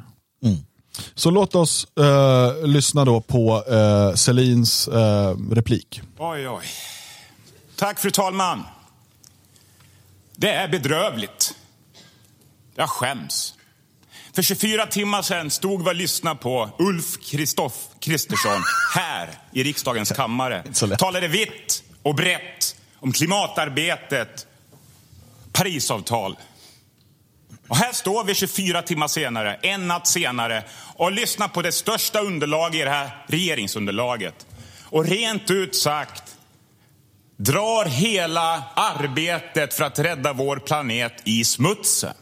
Så 1.14 1.30
låt 1.30 1.54
oss 1.54 1.86
eh, 1.98 2.66
lyssna 2.66 3.04
då 3.04 3.20
på 3.20 3.64
uh, 3.70 4.14
Selins 4.14 4.88
eh, 4.88 5.36
replik. 5.50 6.00
Oj, 6.18 6.48
oj. 6.48 6.64
Tack, 7.76 7.98
fru 7.98 8.10
talman. 8.10 8.62
Det 10.36 10.50
är 10.50 10.68
bedrövligt. 10.68 11.54
Jag 12.74 12.88
skäms. 12.88 13.54
För 14.32 14.42
24 14.42 14.86
timmar 14.86 15.22
sedan 15.22 15.50
stod 15.50 15.84
vi 15.84 15.90
och 15.90 15.94
lyssnade 15.94 16.36
på 16.36 16.70
Ulf 16.78 17.18
Kristoff 17.22 17.88
Kristersson 18.04 18.62
här 18.94 19.28
i 19.52 19.62
riksdagens 19.62 20.12
kammare. 20.12 20.64
Talade 20.98 21.28
vitt 21.28 21.82
och 22.02 22.14
brett 22.14 22.76
om 23.00 23.12
klimatarbetet, 23.12 24.46
Parisavtal. 25.52 26.36
Och 27.68 27.76
här 27.76 27.92
står 27.92 28.24
vi 28.24 28.34
24 28.34 28.82
timmar 28.82 29.08
senare, 29.08 29.54
en 29.54 29.88
natt 29.88 30.06
senare 30.06 30.64
och 30.96 31.12
lyssnar 31.12 31.48
på 31.48 31.62
det 31.62 31.72
största 31.72 32.20
underlaget 32.20 32.80
i 32.80 32.84
det 32.84 32.90
här 32.90 33.24
regeringsunderlaget. 33.28 34.46
Och 34.84 35.04
rent 35.06 35.50
ut 35.50 35.76
sagt 35.76 36.36
drar 37.36 37.84
hela 37.84 38.62
arbetet 38.74 39.74
för 39.74 39.84
att 39.84 39.98
rädda 39.98 40.32
vår 40.32 40.56
planet 40.56 41.22
i 41.24 41.44
smutsen. 41.44 42.14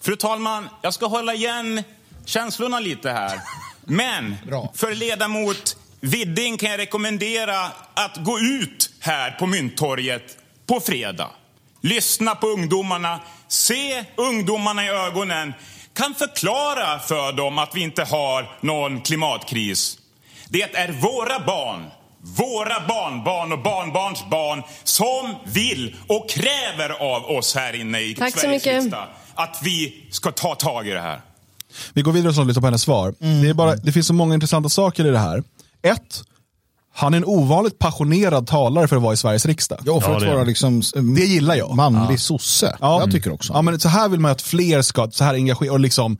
Fru 0.00 0.16
talman, 0.16 0.68
jag 0.82 0.94
ska 0.94 1.06
hålla 1.06 1.34
igen 1.34 1.82
känslorna 2.24 2.80
lite 2.80 3.10
här. 3.10 3.40
Men 3.86 4.36
Bra. 4.46 4.72
för 4.74 4.94
ledamot 4.94 5.76
Widding 6.00 6.58
kan 6.58 6.70
jag 6.70 6.78
rekommendera 6.78 7.60
att 7.94 8.16
gå 8.16 8.38
ut 8.38 8.90
här 9.00 9.30
på 9.30 9.46
Mynttorget 9.46 10.38
på 10.66 10.80
fredag. 10.80 11.30
Lyssna 11.80 12.34
på 12.34 12.46
ungdomarna, 12.46 13.20
se 13.48 14.04
ungdomarna 14.16 14.84
i 14.84 14.88
ögonen, 14.88 15.54
kan 15.94 16.14
förklara 16.14 16.98
för 16.98 17.32
dem 17.32 17.58
att 17.58 17.74
vi 17.74 17.80
inte 17.80 18.04
har 18.04 18.58
någon 18.60 19.00
klimatkris. 19.00 19.98
Det 20.48 20.62
är 20.62 20.92
våra 20.92 21.46
barn, 21.46 21.90
våra 22.20 22.86
barnbarn 22.88 23.52
och 23.52 23.62
barnbarns 23.62 24.24
barn 24.30 24.62
som 24.84 25.34
vill 25.44 25.96
och 26.08 26.30
kräver 26.30 26.90
av 26.90 27.24
oss 27.26 27.54
här 27.54 27.72
inne 27.80 28.00
i 28.00 28.14
Tack 28.14 28.34
så 28.34 28.40
Sveriges 28.40 28.64
mycket. 28.64 28.82
riksdag 28.82 29.08
att 29.34 29.60
vi 29.62 30.06
ska 30.10 30.30
ta 30.30 30.54
tag 30.54 30.88
i 30.88 30.90
det 30.90 31.00
här. 31.00 31.20
Vi 31.92 32.02
går 32.02 32.12
vidare 32.12 32.40
och 32.40 32.46
lyssnar 32.46 32.60
på 32.60 32.66
hennes 32.66 32.82
svar. 32.82 33.14
Det, 33.18 33.48
är 33.48 33.54
bara, 33.54 33.76
det 33.76 33.92
finns 33.92 34.06
så 34.06 34.14
många 34.14 34.34
intressanta 34.34 34.68
saker 34.68 35.06
i 35.06 35.10
det 35.10 35.18
här. 35.18 35.42
Ett, 35.82 36.22
han 36.94 37.14
är 37.14 37.18
en 37.18 37.24
ovanligt 37.24 37.78
passionerad 37.78 38.46
talare 38.46 38.88
för 38.88 38.96
att 38.96 39.02
vara 39.02 39.12
i 39.14 39.16
Sveriges 39.16 39.46
riksdag. 39.46 39.78
Ja, 39.84 40.00
för 40.00 40.10
Ja, 40.10 40.16
att 40.16 40.22
det 40.22 40.30
vara 40.34 40.44
liksom 40.44 40.82
Det 41.16 41.24
gillar 41.24 41.54
jag. 41.54 41.76
manlig 41.76 42.20
sosse. 42.20 42.76
Jag 42.80 43.10
tycker 43.12 43.32
också. 43.32 43.52
Ja, 43.52 43.62
men 43.62 43.80
så 43.80 43.88
här 43.88 44.08
vill 44.08 44.20
man 44.20 44.30
att 44.30 44.42
fler 44.42 44.82
ska, 44.82 45.10
så 45.10 45.24
här 45.24 45.34
engagera 45.34 45.72
och 45.72 45.80
liksom 45.80 46.16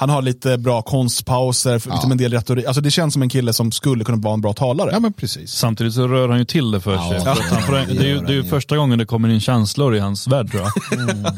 han 0.00 0.10
har 0.10 0.22
lite 0.22 0.58
bra 0.58 0.82
konstpauser, 0.82 1.78
för 1.78 1.90
liksom 1.90 2.12
en 2.12 2.18
del 2.18 2.32
retorik. 2.32 2.66
Alltså 2.66 2.80
det 2.80 2.90
känns 2.90 3.12
som 3.12 3.22
en 3.22 3.28
kille 3.28 3.52
som 3.52 3.72
skulle 3.72 4.04
kunna 4.04 4.18
vara 4.18 4.34
en 4.34 4.40
bra 4.40 4.52
talare. 4.52 4.90
Ja, 4.92 5.00
men 5.00 5.12
precis. 5.12 5.50
Samtidigt 5.52 5.94
så 5.94 6.08
rör 6.08 6.28
han 6.28 6.38
ju 6.38 6.44
till 6.44 6.70
det 6.70 6.80
för 6.80 6.92
Ja, 6.94 7.08
sig. 7.10 7.22
ja. 7.24 7.36
Han 7.52 7.62
får, 7.62 7.72
det 7.72 8.04
är 8.04 8.08
ju, 8.08 8.20
det 8.20 8.32
är 8.32 8.34
ju 8.34 8.44
första 8.44 8.76
gången 8.76 8.98
det 8.98 9.06
kommer 9.06 9.28
in 9.28 9.40
känslor 9.40 9.96
i 9.96 9.98
hans 9.98 10.26
värld 10.28 10.50
tror 10.50 10.62
jag. 10.62 10.72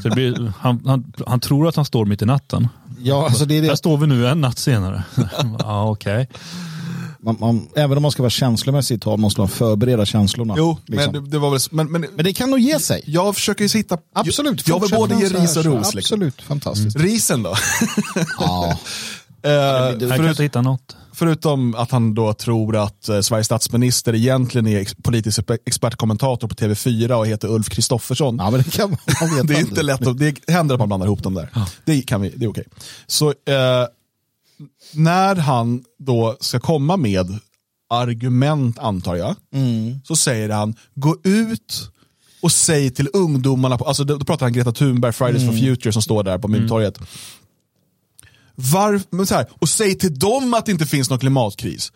Så 0.02 0.08
det 0.08 0.14
blir, 0.14 0.52
han, 0.58 0.82
han, 0.86 1.12
han 1.26 1.40
tror 1.40 1.68
att 1.68 1.76
han 1.76 1.84
står 1.84 2.04
mitt 2.04 2.22
i 2.22 2.26
natten. 2.26 2.68
Ja, 3.02 3.24
alltså 3.26 3.44
det 3.44 3.58
är 3.58 3.62
Där 3.62 3.68
det. 3.70 3.76
står 3.76 3.96
vi 3.98 4.06
nu 4.06 4.28
en 4.28 4.40
natt 4.40 4.58
senare. 4.58 5.02
ja, 5.58 5.90
okej. 5.90 6.28
Man, 7.22 7.36
man, 7.40 7.68
även 7.76 7.96
om 7.96 8.02
man 8.02 8.10
ska 8.10 8.22
vara 8.22 8.30
känslomässig 8.30 8.94
i 8.94 8.98
tal 8.98 9.18
måste 9.18 9.40
man 9.40 9.48
förbereda 9.48 10.06
känslorna. 10.06 10.54
Jo, 10.56 10.78
liksom. 10.86 11.12
men 11.12 11.24
det, 11.24 11.30
det 11.30 11.38
var 11.38 11.50
väl, 11.50 11.60
men, 11.70 11.92
men, 11.92 12.06
men 12.14 12.24
det 12.24 12.32
kan 12.32 12.50
nog 12.50 12.58
ge 12.60 12.78
sig. 12.78 13.02
jag 13.06 13.34
försöker 13.34 13.64
ju 13.64 13.78
hitta, 13.78 13.98
Absolut. 14.14 14.68
jag 14.68 14.80
vill 14.80 14.90
både 14.90 15.14
ge 15.14 15.28
ris 15.28 15.56
och 15.56 15.64
ros. 15.64 15.94
Liksom. 15.94 16.14
Absolut, 16.16 16.42
fantastiskt. 16.42 16.96
Risen 16.96 17.42
då? 17.42 17.54
Ja. 18.40 18.78
Eh, 19.42 19.50
Jag 19.52 20.16
kan 20.16 20.28
inte 20.28 20.42
hitta 20.42 20.62
något. 20.62 20.96
Förutom 21.20 21.74
att 21.74 21.90
han 21.90 22.14
då 22.14 22.34
tror 22.34 22.76
att 22.76 23.08
eh, 23.08 23.20
Sveriges 23.20 23.46
statsminister 23.46 24.14
egentligen 24.14 24.66
är 24.66 24.78
ex, 24.78 24.94
politisk 24.94 25.40
exper- 25.40 25.58
expertkommentator 25.66 26.48
på 26.48 26.54
TV4 26.54 27.12
och 27.12 27.26
heter 27.26 27.48
Ulf 27.48 27.68
Kristoffersson. 27.68 28.36
ja, 28.36 28.50
men 28.50 28.62
det 28.62 28.70
kan 28.70 28.90
man 28.90 29.46
det 29.46 29.54
är 29.54 29.60
inte 29.60 29.82
lätt, 29.82 30.06
att, 30.06 30.18
det 30.18 30.48
händer 30.48 30.74
att 30.74 30.78
man 30.78 30.88
blandar 30.88 31.06
ihop 31.06 31.22
dem 31.22 31.34
där. 31.34 31.48
Det, 31.84 32.02
kan 32.02 32.20
vi, 32.20 32.28
det 32.36 32.44
är 32.44 32.50
okej. 32.50 32.64
Så 33.06 33.28
eh, 33.28 33.86
när 34.94 35.36
han 35.36 35.84
då 35.98 36.36
ska 36.40 36.60
komma 36.60 36.96
med 36.96 37.38
argument, 37.90 38.78
antar 38.78 39.16
jag, 39.16 39.36
så 40.04 40.16
säger 40.16 40.48
han, 40.48 40.74
gå 40.94 41.16
ut 41.24 41.90
och 42.42 42.52
säg 42.52 42.90
till 42.90 43.08
ungdomarna, 43.12 43.78
på, 43.78 43.84
alltså 43.84 44.04
då, 44.04 44.16
då 44.16 44.24
pratar 44.24 44.46
han 44.46 44.52
Greta 44.52 44.72
Thunberg, 44.72 45.12
Fridays 45.12 45.46
for 45.46 45.52
Future 45.52 45.92
som 45.92 46.02
står 46.02 46.22
där 46.22 46.38
på 46.38 46.48
Mynttorget. 46.48 47.00
Var, 48.60 49.00
men 49.10 49.26
så 49.26 49.34
här, 49.34 49.46
och 49.58 49.68
säg 49.68 49.94
till 49.94 50.18
dem 50.18 50.54
att 50.54 50.66
det 50.66 50.72
inte 50.72 50.86
finns 50.86 51.10
någon 51.10 51.18
klimatkris. 51.18 51.92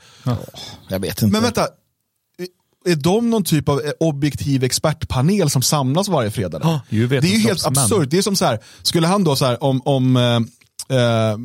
Jag 0.89 1.01
vet 1.01 1.23
inte. 1.23 1.33
Men 1.33 1.43
vänta, 1.43 1.67
är 2.85 2.97
de 2.97 3.31
någon 3.31 3.45
typ 3.45 3.69
av 3.69 3.81
eh, 3.81 3.91
objektiv 4.01 4.65
expertpanel 4.65 5.51
som 5.51 5.63
samlas 5.63 6.09
varje 6.09 6.31
fredag? 6.31 6.61
Ja, 6.63 6.81
det 6.91 6.97
är 6.97 7.01
ju 7.01 7.09
det 7.09 7.17
är 7.17 7.23
ju 7.23 7.39
helt 7.39 7.67
absurt. 7.67 8.11
Det 8.11 8.19
är 8.19 8.23
som 8.23 8.37
så 8.37 8.45
här, 8.45 8.59
skulle 8.83 9.07
han 9.07 9.25
då 9.25 9.37
så 9.37 9.45
här 9.45 9.65
om, 9.65 9.83
om 9.85 10.17
eh, 10.17 10.37
eh, 10.99 11.37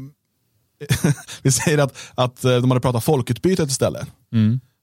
vi 1.41 1.51
säger 1.51 1.77
att, 1.77 1.95
att 2.15 2.45
eh, 2.45 2.57
de 2.57 2.71
hade 2.71 2.81
pratat 2.81 3.03
folkutbytet 3.03 3.69
istället. 3.69 4.07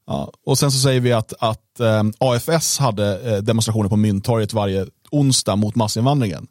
Ja, 0.06 0.32
och 0.46 0.58
sen 0.58 0.72
så 0.72 0.78
säger 0.78 1.00
vi 1.00 1.12
att, 1.12 1.32
att 1.38 1.80
eh, 1.80 2.02
AFS 2.18 2.78
hade 2.78 3.30
eh, 3.30 3.42
demonstrationer 3.42 3.88
på 3.88 3.96
Mynttorget 3.96 4.52
varje 4.52 4.86
onsdag 5.10 5.56
mot 5.56 5.74
massinvandringen. 5.74 6.46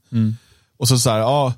Och 0.77 0.87
så 0.87 0.99
så 0.99 1.09
här, 1.09 1.19
ja, 1.19 1.53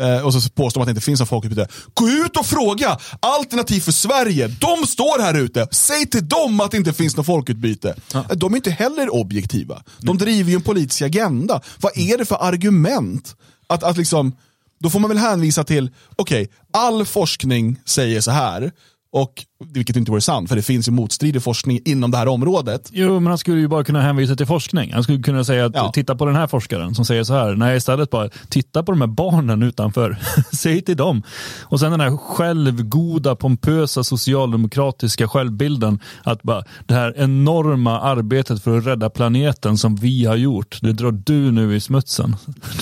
eh, 0.00 0.26
och 0.26 0.34
så 0.34 0.50
påstår 0.50 0.80
man 0.80 0.82
att 0.82 0.86
det 0.86 0.90
inte 0.90 1.04
finns 1.04 1.20
någon 1.20 1.26
folkutbyte. 1.26 1.68
Gå 1.94 2.08
ut 2.08 2.36
och 2.36 2.46
fråga 2.46 2.98
Alternativ 3.20 3.80
för 3.80 3.92
Sverige. 3.92 4.48
De 4.48 4.86
står 4.86 5.22
här 5.22 5.34
ute. 5.34 5.68
Säg 5.70 6.06
till 6.06 6.28
dem 6.28 6.60
att 6.60 6.70
det 6.70 6.76
inte 6.76 6.92
finns 6.92 7.16
något 7.16 7.26
folkutbyte. 7.26 7.94
De 8.34 8.52
är 8.52 8.56
inte 8.56 8.70
heller 8.70 9.14
objektiva. 9.14 9.82
De 9.98 10.18
driver 10.18 10.50
ju 10.50 10.56
en 10.56 10.62
politisk 10.62 11.02
agenda. 11.02 11.60
Vad 11.80 11.98
är 11.98 12.18
det 12.18 12.24
för 12.24 12.36
argument? 12.44 13.36
Att, 13.66 13.82
att 13.82 13.96
liksom, 13.96 14.36
då 14.80 14.90
får 14.90 15.00
man 15.00 15.08
väl 15.08 15.18
hänvisa 15.18 15.64
till, 15.64 15.90
okej, 16.16 16.48
all 16.72 17.06
forskning 17.06 17.80
säger 17.84 18.20
så 18.20 18.30
här. 18.30 18.72
Och, 19.16 19.44
vilket 19.74 19.96
inte 19.96 20.10
vore 20.10 20.20
sant, 20.20 20.48
för 20.48 20.56
det 20.56 20.62
finns 20.62 20.88
ju 20.88 20.92
motstridig 20.92 21.42
forskning 21.42 21.80
inom 21.84 22.10
det 22.10 22.16
här 22.18 22.28
området. 22.28 22.90
Jo, 22.92 23.20
men 23.20 23.26
han 23.26 23.38
skulle 23.38 23.60
ju 23.60 23.68
bara 23.68 23.84
kunna 23.84 24.02
hänvisa 24.02 24.36
till 24.36 24.46
forskning. 24.46 24.92
Han 24.92 25.02
skulle 25.02 25.22
kunna 25.22 25.44
säga 25.44 25.64
att 25.66 25.72
Ja. 25.74 25.90
titta 25.94 26.14
på 26.16 26.26
den 26.26 26.36
här 26.36 26.46
forskaren 26.46 26.94
som 26.94 27.04
säger 27.04 27.24
så 27.24 27.34
här. 27.34 27.54
Nej, 27.54 27.76
istället 27.76 28.10
bara 28.10 28.28
titta 28.48 28.82
på 28.82 28.92
de 28.92 29.00
här 29.00 29.08
barnen 29.08 29.62
utanför. 29.62 30.16
Säg 30.52 30.82
till 30.82 30.96
dem. 30.96 31.22
Och 31.62 31.80
sen 31.80 31.90
den 31.90 32.00
här 32.00 32.16
självgoda, 32.16 33.36
pompösa 33.36 34.04
socialdemokratiska 34.04 35.28
självbilden. 35.28 35.98
Att 36.22 36.42
bara 36.42 36.64
det 36.86 36.94
här 36.94 37.14
enorma 37.16 38.00
arbetet 38.00 38.62
för 38.62 38.78
att 38.78 38.86
rädda 38.86 39.10
planeten 39.10 39.78
som 39.78 39.96
vi 39.96 40.24
har 40.24 40.36
gjort. 40.36 40.78
Det 40.82 40.92
drar 40.92 41.12
du 41.12 41.52
nu 41.52 41.76
i 41.76 41.80
smutsen. 41.80 42.36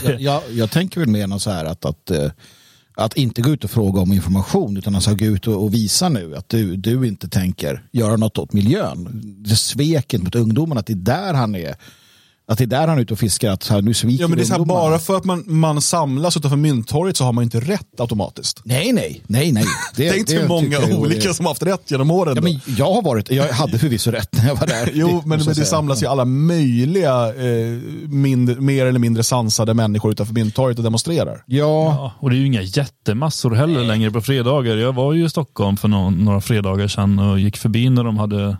jag, 0.05 0.21
jag, 0.21 0.43
jag 0.51 0.71
tänker 0.71 1.01
väl 1.01 1.09
mer 1.09 1.27
något 1.27 1.43
så 1.43 1.51
här 1.51 1.65
att, 1.65 1.85
att, 1.85 2.11
eh, 2.11 2.31
att 2.95 3.17
inte 3.17 3.43
gå 3.43 3.51
ut 3.51 3.65
och 3.65 3.71
fråga 3.71 4.01
om 4.01 4.13
information 4.13 4.77
utan 4.77 4.95
alltså 4.95 5.15
gå 5.15 5.25
ut 5.25 5.47
och, 5.47 5.63
och 5.63 5.75
visa 5.75 6.09
nu 6.09 6.37
att 6.37 6.49
du, 6.49 6.77
du 6.77 7.07
inte 7.09 7.29
tänker 7.29 7.83
göra 7.93 8.17
något 8.17 8.39
åt 8.39 8.53
miljön. 8.53 9.23
Det 9.25 9.57
sveket 9.57 10.23
mot 10.23 10.35
ungdomarna, 10.35 10.81
att 10.81 10.87
det 10.87 10.93
är 10.93 10.97
där 10.97 11.35
han 11.35 11.55
är. 11.55 11.77
Att 12.47 12.59
det 12.59 12.65
är 12.65 12.67
där 12.67 12.89
han 12.89 12.99
är 12.99 13.03
ute 13.03 13.13
och 13.13 13.19
fiskar, 13.19 13.51
att 13.51 13.69
här, 13.69 13.83
nu 13.83 13.95
sviker 13.95 14.23
Ja, 14.25 14.29
men 14.29 14.37
det 14.39 14.43
är 14.43 14.47
så 14.47 14.53
här, 14.55 14.65
bara 14.65 14.99
för 14.99 15.17
att 15.17 15.25
man, 15.25 15.45
man 15.47 15.81
samlas 15.83 16.37
utanför 16.37 16.57
Mynttorget 16.57 17.17
så 17.17 17.25
har 17.25 17.33
man 17.33 17.45
inte 17.45 17.61
rätt 17.61 18.01
automatiskt. 18.01 18.61
Nej, 18.65 18.93
nej, 18.93 19.23
nej, 19.27 19.53
nej. 19.53 19.65
Det, 19.97 20.11
Tänk 20.11 20.27
det 20.29 20.35
hur 20.39 20.49
många 20.49 20.79
olika 20.99 21.35
som 21.35 21.47
har 21.47 21.51
haft 21.51 21.63
rätt 21.63 21.91
genom 21.91 22.11
åren. 22.11 22.33
Ja, 22.37 22.43
men 22.43 22.61
jag 22.77 22.93
har 22.95 23.03
varit, 23.03 23.31
jag 23.31 23.49
hade 23.49 23.79
förvisso 23.79 24.11
rätt 24.11 24.29
när 24.33 24.47
jag 24.49 24.57
var 24.57 24.67
där. 24.67 24.91
Jo, 24.95 25.09
Det 25.09 25.29
men, 25.29 25.45
men 25.45 25.55
det 25.55 25.65
samlas 25.65 26.03
ju 26.03 26.07
alla 26.07 26.25
möjliga 26.25 27.29
eh, 27.35 27.79
mindre, 28.09 28.61
mer 28.61 28.87
eller 28.87 28.99
mindre 28.99 29.23
sansade 29.23 29.75
människor 29.75 30.11
utanför 30.13 30.35
Mynttorget 30.35 30.79
och 30.79 30.85
demonstrerar. 30.85 31.43
Ja, 31.47 31.63
Ja, 31.63 32.13
och 32.19 32.31
det 32.31 32.37
är 32.37 32.39
ju 32.39 32.47
inga 32.47 32.63
jättemassor 32.63 33.51
heller 33.55 33.85
längre 33.85 34.11
på 34.11 34.21
fredagar. 34.21 34.77
Jag 34.77 34.93
var 34.93 35.13
ju 35.13 35.25
i 35.27 35.29
Stockholm 35.31 35.77
för 35.77 35.89
nå- 35.89 36.11
några 36.11 36.41
fredagar 36.41 36.89
sedan 36.89 37.19
och 37.19 37.41
gick 37.41 37.57
förbi 37.57 37.89
när 37.91 38.05
de 38.05 38.17
hade 38.19 38.57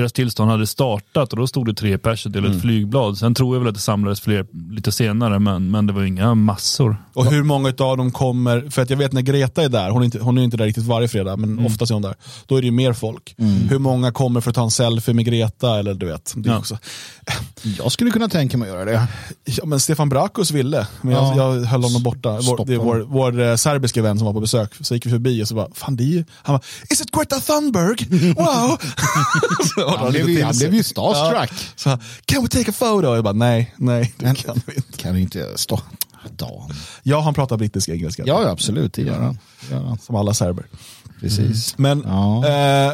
deras 0.00 0.12
tillstånd 0.12 0.50
hade 0.50 0.66
startat 0.66 1.32
och 1.32 1.38
då 1.38 1.46
stod 1.46 1.66
det 1.66 1.74
tre 1.74 1.98
pers 1.98 2.26
och 2.26 2.32
delade 2.32 2.54
ett 2.54 2.60
flygblad. 2.62 3.18
Sen 3.18 3.34
tror 3.34 3.54
jag 3.56 3.60
väl 3.60 3.68
att 3.68 3.74
det 3.74 3.80
samlades 3.80 4.20
fler 4.20 4.46
lite 4.70 4.92
senare 4.92 5.38
men, 5.38 5.70
men 5.70 5.86
det 5.86 5.92
var 5.92 6.02
inga 6.02 6.34
massor. 6.34 6.96
Och 7.14 7.26
hur 7.26 7.42
många 7.42 7.68
av 7.78 7.96
dem 7.96 8.10
kommer, 8.12 8.70
för 8.70 8.82
att 8.82 8.90
jag 8.90 8.96
vet 8.96 9.12
när 9.12 9.22
Greta 9.22 9.62
är 9.62 9.68
där, 9.68 9.90
hon 9.90 10.02
är 10.02 10.04
inte, 10.04 10.18
hon 10.18 10.38
är 10.38 10.42
inte 10.42 10.56
där 10.56 10.64
riktigt 10.64 10.84
varje 10.84 11.08
fredag, 11.08 11.36
men 11.36 11.66
oftast 11.66 11.90
är 11.90 11.94
hon 11.94 12.02
där. 12.02 12.14
Då 12.46 12.56
är 12.56 12.60
det 12.60 12.66
ju 12.66 12.70
mer 12.72 12.92
folk. 12.92 13.34
Hur 13.70 13.78
många 13.78 14.12
kommer 14.12 14.40
för 14.40 14.50
att 14.50 14.54
ta 14.56 14.62
en 14.62 14.70
selfie 14.70 15.14
med 15.14 15.24
Greta? 15.24 15.78
Eller 15.78 15.94
du 15.94 16.06
vet. 16.06 16.32
Det 16.36 16.48
Ja. 16.50 16.58
också, 16.58 16.78
jag 17.78 17.92
skulle 17.92 18.10
kunna 18.10 18.28
tänka 18.28 18.56
mig 18.58 18.68
att 18.70 18.74
göra 18.76 18.84
det. 18.84 19.06
ja, 19.44 19.64
men 19.66 19.80
Stefan 19.80 20.08
Brakus 20.08 20.50
ville, 20.50 20.86
men 21.02 21.12
jag, 21.14 21.22
Ja. 21.36 21.36
jag 21.56 21.64
höll 21.64 21.82
honom 21.82 22.02
borta. 22.02 22.38
Vår, 22.42 22.64
det 22.66 22.74
är 22.74 22.78
vår, 22.78 22.98
vår 23.08 23.40
eh, 23.40 23.54
serbiska 23.56 24.02
vän 24.02 24.18
som 24.18 24.26
var 24.26 24.32
på 24.32 24.40
besök. 24.40 24.72
Så 24.80 24.94
gick 24.94 25.06
vi 25.06 25.10
förbi 25.10 25.42
och 25.42 25.48
så 25.48 25.54
bara, 25.54 25.68
fan 25.74 25.96
det 25.96 26.02
är 26.02 26.06
ju, 26.06 26.24
han 26.42 26.54
bara, 26.56 26.62
is 26.90 27.00
it 27.00 27.10
Greta 27.10 27.36
Thunberg? 27.40 27.96
Wow! 28.34 28.78
Han 29.98 30.10
blev 30.10 30.28
ju, 30.28 30.42
han 30.42 30.56
blev 30.58 30.74
ju 30.74 30.82
starstruck. 30.82 31.50
Ja. 31.52 31.56
Så, 31.76 31.98
can 32.24 32.42
we 32.42 32.48
take 32.48 32.70
a 32.70 32.74
photo? 32.78 33.14
Jag 33.14 33.24
bara, 33.24 33.32
nej, 33.34 33.74
nej, 33.76 34.14
det 34.18 34.24
Men- 34.26 34.34
kan 34.34 34.60
vi 34.66 34.74
inte. 34.76 34.98
Kan 34.98 35.14
du 35.14 35.20
inte 35.20 35.58
stå... 35.58 35.80
Dan. 36.36 36.70
Ja, 37.02 37.20
han 37.20 37.34
pratar 37.34 37.56
brittisk 37.56 37.88
engelska. 37.88 38.22
Ja, 38.26 38.42
ja, 38.42 38.48
absolut, 38.50 38.92
det 38.94 39.02
gör 39.02 39.18
han. 39.20 39.38
Som 39.98 40.14
alla 40.16 40.34
serber. 40.34 40.64
Precis. 41.20 41.78
Men, 41.78 42.04
Ja. 42.06 42.46
eh, 42.46 42.92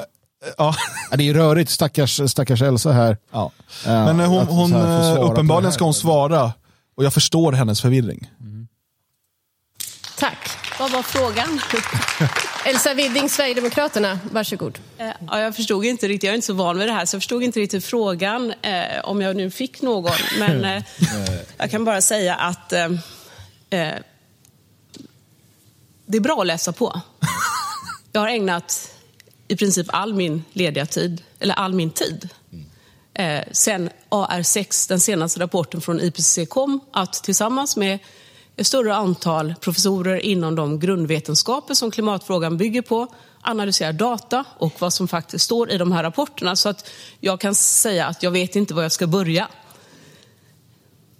ja. 0.59 0.75
Ja, 1.11 1.17
det 1.17 1.29
är 1.29 1.35
rörigt, 1.35 1.71
stackars, 1.71 2.21
stackars 2.31 2.63
Elsa 2.63 2.93
här. 2.93 3.17
ja. 3.33 3.51
Men 3.85 4.21
eh, 4.21 4.29
hon, 4.29 4.39
att 4.43 4.49
hon 4.49 4.73
eh, 4.75 5.23
uppenbarligen 5.31 5.65
här. 5.65 5.71
ska 5.73 5.85
hon 5.85 5.95
svara. 5.95 6.53
Och 6.97 7.05
jag 7.05 7.13
förstår 7.15 7.53
hennes 7.53 7.81
förvirring. 7.81 8.31
Tack. 10.19 10.39
Vad 10.79 10.91
var 10.93 11.03
frågan? 11.03 11.61
Elsa 12.65 12.95
Widding, 12.95 13.29
Sverigedemokraterna. 13.29 14.19
Varsågod. 14.33 14.79
Eh, 14.99 15.09
Ja, 15.31 15.41
jag 15.41 15.57
förstod 15.57 15.85
inte 15.85 16.09
riktigt, 16.09 16.23
jag 16.23 16.31
är 16.31 16.35
inte 16.35 16.47
så 16.47 16.55
van 16.55 16.79
vid 16.79 16.89
det 16.89 16.93
här, 16.93 17.07
så 17.07 17.15
jag 17.17 17.23
förstod 17.23 17.43
inte 17.43 17.61
riktigt 17.61 17.85
frågan, 17.85 18.53
eh, 18.63 19.01
om 19.05 19.21
jag 19.23 19.37
nu 19.37 19.51
fick 19.51 19.83
någon. 19.83 20.13
Men 20.39 20.65
eh, 20.77 20.83
jag 21.59 21.71
kan 21.71 21.85
bara 21.85 22.01
säga 22.01 22.35
att 22.35 22.73
eh, 22.73 22.85
eh, 23.71 23.95
det 26.07 26.17
är 26.17 26.21
bra 26.21 26.41
att 26.41 26.47
läsa 26.47 26.73
på. 26.73 27.01
Jag 28.13 28.21
har 28.21 28.29
ägnat 28.29 28.91
i 29.49 29.57
princip 29.57 29.87
all 29.91 30.15
min 30.15 30.45
lediga 30.53 30.87
tid, 30.87 31.23
eller 31.41 31.55
all 31.55 31.75
min 31.75 31.91
tid, 31.91 32.29
eh, 33.15 33.41
sen 33.53 33.91
AR6, 34.09 34.89
den 34.89 35.01
senaste 35.01 35.41
rapporten 35.41 35.81
från 35.81 36.01
IPCC 36.01 36.39
kom, 36.49 36.81
att 36.93 37.13
tillsammans 37.13 37.77
med 37.77 37.99
ett 38.57 38.67
större 38.67 38.95
antal 38.95 39.55
professorer 39.61 40.17
inom 40.17 40.55
de 40.55 40.79
grundvetenskaper 40.79 41.75
som 41.75 41.91
klimatfrågan 41.91 42.57
bygger 42.57 42.83
på, 42.83 43.07
analyserar 43.41 43.93
data 43.93 44.45
och 44.59 44.73
vad 44.79 44.93
som 44.93 45.09
faktiskt 45.09 45.45
står 45.45 45.71
i 45.71 45.79
de 45.79 45.93
här 45.93 46.03
rapporterna. 46.03 46.57
Så 46.57 46.69
att 46.69 46.91
jag 47.21 47.41
kan 47.41 47.55
säga 47.55 48.07
att 48.07 48.23
jag 48.23 48.31
vet 48.31 48.57
inte 48.57 48.75
var 48.75 48.83
jag 48.83 48.93
ska 48.93 49.07
börja. 49.07 49.49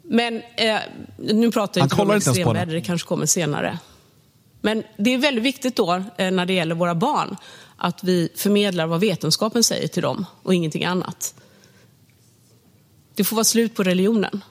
Men 0.03 0.43
eh, 0.57 0.79
nu 1.17 1.53
pratar 1.53 1.81
jag 1.81 1.83
Han 1.83 2.01
inte 2.01 2.03
om 2.03 2.17
extremväder, 2.17 2.75
det 2.75 2.81
kanske 2.81 3.09
kommer 3.09 3.27
senare. 3.27 3.79
Men 4.61 4.83
det 4.97 5.15
är 5.15 5.19
väldigt 5.19 5.45
viktigt 5.45 5.77
då 5.77 6.03
eh, 6.17 6.31
när 6.31 6.47
det 6.47 6.53
gäller 6.53 6.75
våra 6.75 6.95
barn 6.95 7.37
att 7.77 8.05
vi 8.05 8.29
förmedlar 8.35 8.87
vad 8.87 9.01
vetenskapen 9.01 9.63
säger 9.63 9.89
till 9.89 10.03
dem 10.03 10.27
och 10.43 10.55
ingenting 10.55 10.85
annat. 10.85 11.35
Det 13.15 13.25
får 13.25 13.37
vara 13.37 13.45
slut 13.45 13.75
på 13.75 13.83
religionen. 13.83 14.43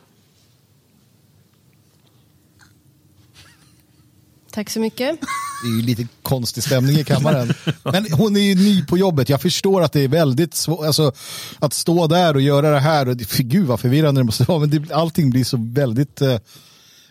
Tack 4.56 4.70
så 4.70 4.80
mycket. 4.80 5.20
Det 5.64 5.68
är 5.70 5.76
ju 5.76 5.82
lite 5.82 6.08
konstig 6.22 6.64
stämning 6.64 6.98
i 6.98 7.04
kammaren. 7.04 7.54
Men 7.84 8.12
hon 8.12 8.36
är 8.36 8.40
ju 8.42 8.56
ny 8.56 8.86
på 8.86 8.98
jobbet. 8.98 9.30
Jag 9.30 9.42
förstår 9.42 9.82
att 9.82 9.92
det 9.94 10.02
är 10.02 10.08
väldigt 10.08 10.54
svårt. 10.56 10.86
Alltså, 10.86 11.12
att 11.60 11.74
stå 11.74 12.08
där 12.08 12.34
och 12.34 12.42
göra 12.42 12.70
det 12.72 12.80
här. 12.80 13.08
Och, 13.08 13.18
det- 13.18 13.38
gud 13.38 13.68
vad 13.68 13.80
förvirrande 13.80 14.22
det 14.22 14.26
måste 14.26 14.44
vara. 14.44 14.60
Men 14.60 14.70
det, 14.70 14.92
allting 14.94 15.30
blir 15.30 15.44
så 15.44 15.58
väldigt... 15.60 16.22
eh, 16.22 16.38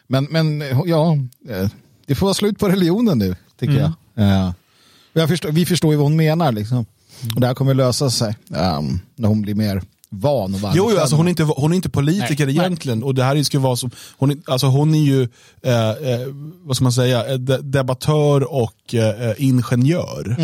men, 0.06 0.24
men 0.30 0.62
ja, 0.86 1.18
eh, 1.48 1.68
det 2.06 2.14
får 2.14 2.26
vara 2.26 2.34
slut 2.34 2.58
på 2.58 2.68
religionen 2.68 3.18
nu, 3.18 3.36
tycker 3.60 3.74
jag. 3.74 3.92
Eh, 4.28 4.48
och 5.14 5.20
jag 5.20 5.28
förstår, 5.28 5.48
vi 5.52 5.66
förstår 5.66 5.90
ju 5.92 5.96
vad 5.96 6.06
hon 6.06 6.16
menar. 6.16 6.52
Liksom. 6.52 6.86
Och 7.34 7.40
det 7.40 7.46
här 7.46 7.54
kommer 7.54 7.74
lösa 7.74 8.10
sig 8.10 8.36
ehm, 8.54 9.00
när 9.16 9.28
hon 9.28 9.42
blir 9.42 9.54
mer 9.54 9.82
van 10.20 10.54
och 10.54 10.60
varm. 10.60 10.72
Jo, 10.76 10.90
jo 10.92 10.98
alltså 10.98 11.16
hon, 11.16 11.26
är 11.26 11.30
inte, 11.30 11.42
hon 11.42 11.72
är 11.72 11.76
inte 11.76 11.90
politiker 11.90 12.46
Nej, 12.46 12.56
egentligen. 12.56 13.02
Och 13.02 13.14
det 13.14 13.24
här 13.24 13.42
ska 13.42 13.58
vara 13.58 13.76
som, 13.76 13.90
hon, 14.16 14.30
är, 14.30 14.38
alltså 14.46 14.66
hon 14.66 14.94
är 14.94 14.98
ju, 14.98 15.22
eh, 15.62 15.90
eh, 15.90 16.28
vad 16.62 16.76
ska 16.76 16.82
man 16.82 16.92
säga, 16.92 17.26
eh, 17.26 17.38
de, 17.38 17.56
debattör 17.56 18.52
och 18.52 18.94
eh, 18.94 19.34
ingenjör. 19.38 20.36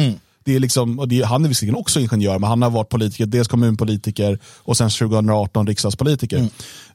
Det 0.45 0.57
är 0.57 0.61
liksom, 0.61 0.99
och 0.99 1.09
det 1.09 1.21
är, 1.21 1.25
han 1.25 1.45
är 1.45 1.49
visserligen 1.49 1.77
också 1.77 2.01
ingenjör, 2.01 2.39
men 2.39 2.49
han 2.49 2.63
har 2.63 2.71
varit 2.71 2.89
politiker, 2.89 3.27
dels 3.27 3.49
kommunpolitiker 3.49 4.39
och 4.45 4.77
sen 4.77 4.91
2018 4.91 5.67
riksdagspolitiker. 5.67 6.39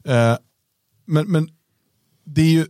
Eh, 0.04 0.36
men, 1.06 1.32
men 1.32 1.48
det 2.24 2.40
är 2.40 2.50
ju, 2.50 2.66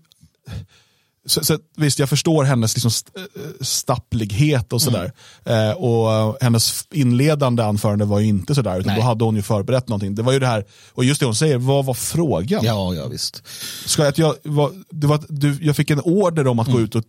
så, 1.26 1.45
så, 1.45 1.59
visst, 1.76 1.99
jag 1.99 2.09
förstår 2.09 2.45
hennes 2.45 2.75
liksom 2.75 2.88
st- 2.88 3.11
eh, 3.16 3.25
stapplighet 3.61 4.73
och 4.73 4.83
sådär. 4.83 5.12
Eh, 5.45 5.71
och 5.71 6.37
hennes 6.40 6.85
inledande 6.92 7.62
anförande 7.62 8.04
var 8.04 8.21
ju 8.21 8.26
inte 8.26 8.54
sådär, 8.54 8.80
utan 8.80 8.87
Nej. 8.92 8.97
då 8.97 9.02
hade 9.06 9.25
hon 9.25 9.37
ju 9.37 9.42
förberett 9.42 9.88
någonting. 9.88 10.14
Det 10.14 10.23
var 10.23 10.33
ju 10.33 10.38
det 10.38 10.47
här, 10.47 10.64
och 10.92 11.04
just 11.04 11.21
det 11.21 11.26
hon 11.26 11.35
säger, 11.35 11.59
vad 11.59 11.85
var 11.85 11.95
frågan? 11.95 12.61
Ja, 12.64 12.95
ja 12.95 13.06
visst. 13.09 13.42
Ska 13.87 14.04
jag, 14.04 14.18
jag, 14.18 14.35
var, 14.42 14.71
det 14.90 15.06
var, 15.06 15.21
du, 15.28 15.59
jag 15.62 15.76
fick 15.76 15.90
en 15.90 16.00
order 16.00 16.47
om 16.47 16.59
att 16.59 16.66
Mm. 16.68 16.78
gå 16.78 16.85
ut 16.85 16.95
och 16.95 17.04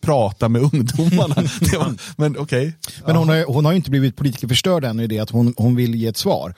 prata 0.00 0.48
med 0.48 0.62
ungdomarna. 0.62 1.34
var, 1.78 1.94
men 2.16 2.38
okej. 2.38 2.76
Men 3.06 3.16
hon, 3.16 3.28
har, 3.28 3.44
hon 3.44 3.64
har 3.64 3.72
ju 3.72 3.76
inte 3.76 3.90
blivit 3.90 4.16
politikerförstörd 4.16 4.84
ännu 4.84 5.04
i 5.04 5.06
det 5.06 5.18
att 5.18 5.30
hon, 5.30 5.54
hon 5.56 5.76
vill 5.76 5.94
ge 5.94 6.06
ett 6.06 6.16
svar. 6.16 6.54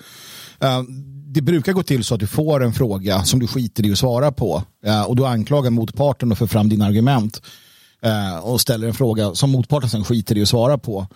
Eh, 0.61 0.83
det 1.33 1.41
brukar 1.43 1.73
gå 1.73 1.83
till 1.83 2.05
så 2.05 2.15
att 2.15 2.21
du 2.21 2.27
får 2.27 2.63
en 2.65 2.73
fråga 2.73 3.25
som 3.25 3.41
du 3.41 3.47
skiter 3.47 3.87
i 3.87 3.93
att 3.93 3.99
svara 3.99 4.33
på 4.33 4.63
eh, 4.87 5.03
och 5.03 5.17
du 5.17 5.27
anklagar 5.27 5.71
motparten 5.71 6.33
och 6.33 6.39
för 6.39 6.47
fram 6.47 6.69
dina 6.69 6.87
argument 6.87 7.43
eh, 8.03 8.39
och 8.39 8.61
ställer 8.61 8.89
en 8.89 8.95
fråga 8.95 9.35
som 9.35 9.51
motparten 9.51 9.91
sen 9.91 10.05
skiter 10.05 10.39
i 10.39 10.43
att 10.43 10.49
svara 10.49 10.79
på. 10.79 11.07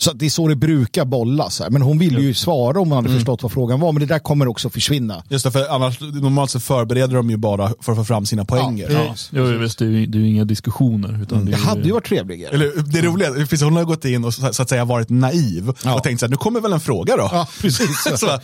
Så 0.00 0.10
att 0.10 0.18
det 0.18 0.26
är 0.26 0.30
så 0.30 0.48
det 0.48 0.56
brukar 0.56 1.04
bollas. 1.04 1.62
Men 1.70 1.82
hon 1.82 1.98
ville 1.98 2.20
ju 2.20 2.34
svara 2.34 2.80
om 2.80 2.88
hon 2.92 3.04
hade 3.04 3.14
förstått 3.16 3.42
vad 3.42 3.52
frågan 3.52 3.80
var. 3.80 3.92
Men 3.92 4.00
det 4.00 4.06
där 4.06 4.18
kommer 4.18 4.48
också 4.48 4.70
försvinna. 4.70 5.22
Just 5.28 5.44
det, 5.44 5.50
för 5.50 5.68
annars, 5.74 6.00
normalt 6.00 6.50
så 6.50 6.60
förbereder 6.60 7.16
de 7.16 7.30
ju 7.30 7.36
bara 7.36 7.72
för 7.80 7.92
att 7.92 7.98
få 7.98 8.04
fram 8.04 8.26
sina 8.26 8.44
poänger. 8.44 8.90
Ja, 8.90 9.14
Jo, 9.30 9.44
visst, 9.44 9.78
det 9.78 9.84
är 9.84 9.88
ju 9.88 10.06
det 10.06 10.18
är 10.18 10.20
ju 10.20 10.28
inga 10.28 10.44
diskussioner. 10.44 11.22
Utan 11.22 11.44
det 11.44 11.50
Det 11.50 11.56
är 11.56 11.60
hade 11.60 11.82
ju 11.82 11.92
varit 11.92 12.06
trevligare. 12.06 12.54
Eller, 12.54 12.72
det 12.92 13.02
roliga, 13.02 13.30
det 13.30 13.46
finns, 13.46 13.62
hon 13.62 13.76
har 13.76 13.84
gått 13.84 14.04
in 14.04 14.24
och 14.24 14.34
så, 14.34 14.46
att 14.46 14.68
säga 14.68 14.84
varit 14.84 15.08
naiv 15.08 15.72
Ja. 15.84 15.94
och 15.94 16.02
tänkt 16.02 16.20
så 16.20 16.26
här, 16.26 16.30
nu 16.30 16.36
kommer 16.36 16.60
väl 16.60 16.72
en 16.72 16.80
fråga 16.80 17.16
då. 17.16 17.28
Ja, 17.32 17.46
precis. 17.60 18.02
så, 18.20 18.38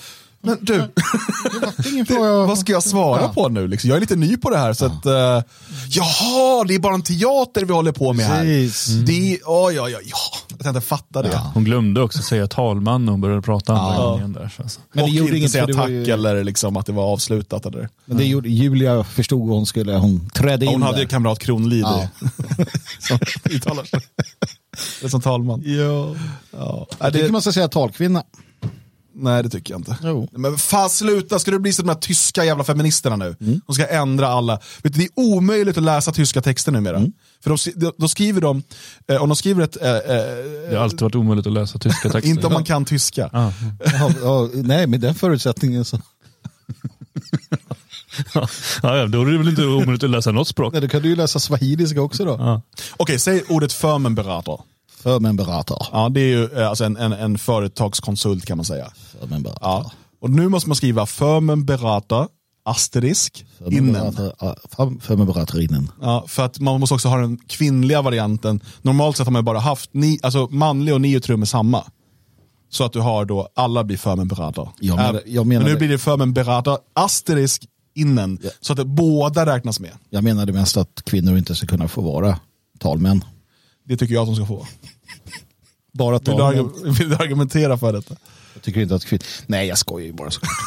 men 0.45 0.59
du, 0.61 0.83
det, 2.05 2.19
vad 2.47 2.59
ska 2.59 2.73
jag 2.73 2.83
svara 2.83 3.21
Ja. 3.23 3.29
på 3.29 3.49
nu? 3.49 3.69
Liksom? 3.69 3.91
Jag 3.91 3.97
är 3.97 4.01
lite 4.01 4.17
ny 4.17 4.37
på 4.37 4.51
det 4.51 4.59
här. 4.59 4.73
Så 4.73 4.87
att, 4.87 5.07
eh, 5.07 5.43
jaha, 5.89 6.65
det 6.69 6.75
är 6.75 6.79
bara 6.79 6.95
en 6.95 7.03
teater 7.03 7.65
vi 7.65 7.73
håller 7.73 7.93
på 7.93 8.13
med 8.13 8.27
här. 8.27 8.43
Precis. 8.45 8.87
Det 8.87 9.39
oj, 9.45 9.81
oj, 9.81 9.81
oj, 9.81 9.97
ja. 10.05 10.17
Jag 10.49 10.59
tänkte 10.61 10.81
fatta 10.81 11.23
det. 11.23 11.41
Hon 11.55 11.65
glömde 11.65 12.01
också 12.03 12.23
säga 12.23 12.47
talman 12.47 13.05
när 13.05 13.13
hon 13.13 13.21
började 13.21 13.43
prata 13.43 13.73
andra 13.73 13.95
Ja. 13.95 14.11
gången. 14.11 14.33
Där, 14.33 14.53
så 14.57 14.63
alltså. 14.63 14.81
Men 14.93 15.05
och 15.05 15.11
det 15.11 15.17
gjorde 15.17 15.37
inte 15.37 15.49
säga 15.49 15.67
tack 15.67 15.89
ju- 15.89 16.05
eller 16.11 16.45
liksom 16.45 16.77
att 16.77 16.87
det 16.87 16.93
var 16.93 17.05
avslutat. 17.13 17.67
Eller. 17.67 17.89
Men 18.05 18.17
det 18.17 18.25
gjorde, 18.25 18.49
Julia 18.49 19.05
förstod 19.05 19.49
hon 19.51 19.67
skulle. 19.67 19.93
Hon 19.97 20.29
trädde 20.31 20.67
in 20.67 20.73
Hon 20.73 20.83
hade 20.83 20.95
där. 20.97 21.03
ju 21.03 21.09
kamrat 21.09 21.39
Kronlid 21.39 21.83
Ja. 21.85 22.09
som 22.99 23.19
uttalar 23.51 23.85
sig. 23.85 24.01
Det 25.01 25.07
är 25.07 25.11
som 25.11 25.21
talman. 25.21 25.63
Ja. 25.65 26.15
Ja. 26.59 26.87
Jag 26.99 27.13
tycker 27.13 27.27
det, 27.27 27.33
man 27.33 27.43
ska 27.43 27.53
säga 27.53 27.69
talkvinna. 27.69 28.23
Nej, 29.15 29.43
det 29.43 29.49
tycker 29.49 29.75
jag 29.75 29.81
inte. 29.81 29.97
Jo. 30.03 30.29
Men 30.33 30.59
fan 30.59 30.91
sluta, 30.91 31.39
ska 31.39 31.51
du 31.51 31.59
bli 31.59 31.73
som 31.73 31.87
de 31.87 31.93
här 31.93 32.01
tyska 32.01 32.45
jävla 32.45 32.65
feministerna 32.65 33.17
nu? 33.17 33.37
Mm. 33.41 33.61
De 33.67 33.75
ska 33.75 33.87
ändra 33.87 34.29
alla. 34.29 34.59
Vet 34.83 34.93
du, 34.95 34.99
det 34.99 35.05
är 35.05 35.11
omöjligt 35.15 35.79
att 35.79 35.85
läsa 35.85 36.13
tyska 36.13 36.43
texter 36.43 36.73
numera. 36.73 36.97
Mm. 36.97 37.13
För 37.43 37.51
de, 37.51 37.81
de, 37.81 37.93
då 37.99 38.09
skriver 38.09 38.41
de, 38.41 38.63
eh, 39.09 39.23
om 39.23 39.29
de 39.29 39.37
skriver 39.37 39.65
ett, 39.65 39.83
eh, 39.83 39.91
eh, 39.91 39.99
Det 40.71 40.77
har 40.77 40.85
alltid 40.85 41.01
varit 41.01 41.15
omöjligt 41.15 41.47
att 41.47 41.53
läsa 41.53 41.79
tyska 41.79 42.11
texter. 42.11 42.31
inte 42.31 42.47
om 42.47 42.53
man 42.53 42.65
kan 42.65 42.85
tyska. 42.85 43.31
Ja. 43.33 43.53
Ja, 43.85 44.11
ja, 44.23 44.49
nej, 44.55 44.87
med 44.87 45.01
den 45.01 45.15
förutsättningen 45.15 45.85
så. 45.85 45.99
Ja, 48.35 48.49
ja, 48.83 49.07
då 49.07 49.23
är 49.23 49.27
det 49.27 49.39
väl 49.39 49.49
inte 49.49 49.67
omöjligt 49.67 50.05
att 50.05 50.11
läsa 50.11 50.33
något 50.33 50.49
språk. 50.49 50.73
Nej, 50.73 50.83
då 50.83 50.89
kan 50.89 51.03
du 51.03 51.09
ju 51.09 51.17
läsa 51.17 51.39
swahiliska 51.39 52.03
också 52.03 52.25
då. 52.25 52.37
Ja. 52.39 52.63
Okej, 52.97 53.19
säg 53.19 53.43
ordet 53.49 53.73
förmenberater. 53.73 54.59
För 55.05 55.21
men 55.21 55.37
berater. 55.37 55.87
Ja, 55.93 56.09
det 56.09 56.21
är 56.21 56.27
ju 56.27 56.45
eh, 56.45 56.69
alltså 56.69 56.85
en, 56.85 56.97
en, 56.97 57.13
en 57.13 57.39
företagskonsult 57.39 58.47
kan 58.47 58.57
man 58.57 58.65
säga. 58.65 58.93
För 59.25 59.31
men 59.31 59.43
berater. 59.43 59.61
Ja. 59.63 59.93
Och 60.21 60.31
nu 60.31 60.49
måste 60.49 60.69
man 60.69 60.77
skriva 60.77 61.07
förmenberater, 61.07 62.27
asterisk, 62.65 63.47
För 63.59 63.65
men 63.65 63.73
innen. 63.75 64.15
men 65.09 65.27
beratarinnen. 65.27 65.91
Ja, 66.01 66.25
för 66.29 66.45
att 66.45 66.61
man 66.61 66.81
måste 66.81 66.95
också 66.95 67.09
ha 67.09 67.17
den 67.19 67.37
kvinnliga 67.37 68.03
varianten. 68.03 68.61
Normalt 68.83 69.17
sett 69.17 69.27
har 69.27 69.33
man 69.33 69.45
bara 69.45 69.59
haft, 69.59 69.91
ni, 69.95 70.19
alltså 70.23 70.49
manlig 70.51 70.95
och 70.95 71.01
neutrum 71.01 71.43
är 71.43 71.47
samma. 71.47 71.85
Så 72.71 72.85
att 72.85 72.93
du 72.93 73.01
har 73.01 73.25
då, 73.25 73.49
alla 73.55 73.85
blir 73.85 73.97
förmenberater. 73.97 74.69
Jag 74.81 74.97
menar- 74.97 75.23
jag 75.27 75.47
menar 75.47 75.63
men 75.65 75.73
nu 75.73 75.79
blir 75.79 75.89
det 75.89 75.99
förmenberater, 75.99 76.79
asterisk, 76.93 77.65
innen. 77.95 78.39
Ja. 78.43 78.51
Så 78.61 78.73
att 78.73 78.77
det, 78.77 78.85
båda 78.85 79.47
räknas 79.47 79.81
med. 79.81 79.91
Jag 80.11 80.25
menade 80.25 80.53
mest 80.53 80.77
att 80.77 81.03
kvinnor 81.05 81.39
inte 81.39 81.55
ska 81.55 81.67
kunna 81.67 81.89
få 81.89 82.01
vara 82.01 82.39
talmän. 82.79 83.25
Det 83.85 83.97
tycker 83.97 84.15
jag 84.15 84.23
att 84.23 84.29
de 84.29 84.37
ska 84.37 84.47
få. 84.47 84.67
Bara 85.93 86.19
talmän. 86.19 86.71
vill 86.85 87.09
du 87.09 87.15
argumentera 87.17 87.79
för 87.79 87.93
detta? 87.93 88.15
Jag 88.55 88.63
tycker 88.63 88.81
inte 88.81 88.95
att 88.95 89.05
kvinnor... 89.05 89.23
Nej, 89.47 89.69
jag 89.69 89.79
skojar 89.79 90.07
ju 90.07 90.13
bara 90.13 90.31
såklart. 90.31 90.53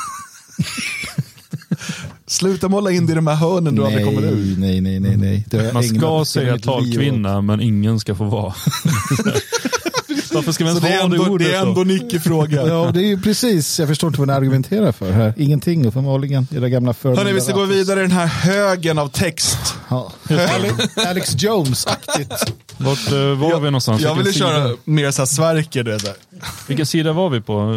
Sluta 2.28 2.70
måla 2.70 2.92
in 2.92 3.06
dig 3.06 3.14
i 3.14 3.16
de 3.16 3.28
här 3.28 3.36
hörnen 3.36 3.76
du 3.76 3.86
aldrig 3.86 4.06
kommer 4.06 4.22
ur. 4.22 4.56
nej, 4.58 4.82
nej, 4.82 5.00
nej, 5.00 5.18
nej. 5.18 5.46
Det 5.50 5.58
har 5.58 5.64
jag 5.64 5.74
Man 5.74 5.84
ska 5.84 6.26
säga 6.26 6.60
talkvinna, 6.60 7.42
men 7.42 7.62
ingen 7.62 8.00
ska 8.00 8.16
få 8.16 8.24
vara. 8.24 8.54
Varför 10.34 10.52
ska 10.52 10.64
vi 10.64 10.70
ens 10.70 10.84
det 10.84 10.90
är 10.90 11.02
ha 11.02 11.08
det 11.08 11.16
ändå, 11.16 11.32
ordet 11.32 11.48
det 11.48 11.56
är 11.56 11.62
då? 11.62 11.68
ändå 11.68 11.82
en 11.82 11.92
icke-fråga. 11.92 12.68
Ja, 12.68 12.92
det 12.94 13.00
är 13.00 13.08
ju 13.08 13.22
precis. 13.22 13.80
Jag 13.80 13.88
förstår 13.88 14.08
inte 14.08 14.20
vad 14.20 14.28
ni 14.28 14.34
argumenterar 14.34 14.92
för 14.92 15.12
här. 15.12 15.34
Ingenting 15.38 15.86
uppenbarligen. 15.88 16.48
Era 16.56 16.70
gamla 16.70 16.94
för. 16.94 17.16
Hörni, 17.16 17.34
vi 17.34 17.42
ska 17.42 17.54
gå 17.54 17.66
vidare 17.66 18.00
i 18.00 18.02
den 18.02 18.12
här 18.12 18.26
högen 18.28 19.00
av 19.00 19.08
text. 19.08 19.58
Ja. 19.90 20.12
Alex- 21.08 21.36
Jones-aktigt. 21.44 22.54
Vart 22.78 23.12
eh, 23.12 23.18
var 23.20 23.60
vi 23.60 23.66
någonstans? 23.66 24.02
Jag 24.02 24.16
Vilken 24.16 24.34
ville 24.34 24.40
köra 24.40 24.76
mer 24.84 25.12
så 25.12 25.22
här 25.22 25.28
Sverker. 25.28 25.84
Du 25.84 25.92
vet. 25.92 26.20
Vilken 26.68 26.86
sida 26.86 27.14
var 27.14 27.30
vi 27.30 27.42
på? 27.42 27.74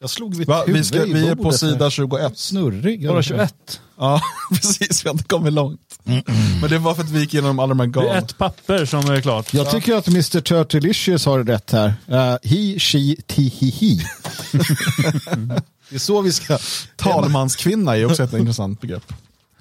Jag 0.00 0.10
slog 0.10 0.34
vid 0.34 0.46
Va? 0.46 0.62
Vi, 0.66 0.72
huvudet 0.72 0.86
ska, 0.86 1.06
i 1.06 1.12
vi 1.12 1.28
är 1.28 1.34
på 1.34 1.42
bordet 1.42 1.62
här. 1.62 1.68
sida 1.68 1.90
21. 1.90 2.38
Snurrig. 2.38 3.08
Bara 3.08 3.22
21? 3.22 3.80
Ja, 3.98 4.20
precis. 4.50 5.04
Vi 5.04 5.08
har 5.08 5.14
inte 5.14 5.24
kommit 5.24 5.52
långt. 5.52 5.80
Men 6.60 6.70
det 6.70 6.78
var 6.78 6.94
för 6.94 7.02
att 7.02 7.10
vi 7.10 7.20
gick 7.20 7.34
igenom 7.34 7.58
alla 7.58 7.74
de 7.74 7.80
här 7.80 7.86
Det 7.86 8.08
är 8.08 8.18
ett 8.18 8.38
papper 8.38 8.84
som 8.84 9.10
är 9.10 9.20
klart. 9.20 9.54
Jag 9.54 9.70
tycker 9.70 9.94
att 9.94 10.08
Mr. 10.08 10.40
Turtlicious 10.40 11.26
har 11.26 11.44
rätt 11.44 11.72
här. 11.72 11.88
Uh, 11.88 12.16
he, 12.42 12.78
she, 12.78 13.16
ti, 13.26 13.52
he, 13.60 13.66
he. 13.66 13.96
det 15.90 15.94
är 15.94 15.98
så 15.98 16.20
vi 16.20 16.32
ska... 16.32 16.58
Talmanskvinna 16.96 17.96
är 17.96 18.06
också 18.06 18.22
ett 18.22 18.32
intressant 18.32 18.80
begrepp. 18.80 19.12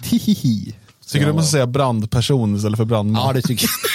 Ti, 0.03 0.17
he, 0.17 0.33
he. 0.33 0.73
Tycker 1.07 1.25
du 1.25 1.33
måste 1.33 1.51
säga 1.51 1.67
brandperson 1.67 2.55
istället 2.55 2.77
för 2.77 2.85
brandman? 2.85 3.27
Ja, 3.27 3.33
det 3.33 3.41
tycker 3.41 3.67
jag. 3.67 3.71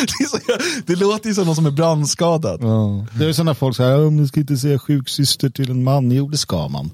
det, 0.00 0.24
är 0.24 0.28
så, 0.28 0.38
det 0.86 0.96
låter 0.96 1.28
ju 1.28 1.34
som 1.34 1.46
någon 1.46 1.56
som 1.56 1.66
är 1.66 1.70
brandskadad. 1.70 2.60
Ja. 2.62 3.06
Det 3.18 3.24
är 3.24 3.32
sådana 3.32 3.54
folk 3.54 3.76
som 3.76 3.84
säger, 3.84 4.10
man 4.10 4.28
ska 4.28 4.40
inte 4.40 4.56
säga 4.56 4.78
sjuksyster 4.78 5.50
till 5.50 5.70
en 5.70 5.84
man. 5.84 6.10
Jo, 6.10 6.28
det 6.28 6.38
ska 6.38 6.68
man. 6.68 6.90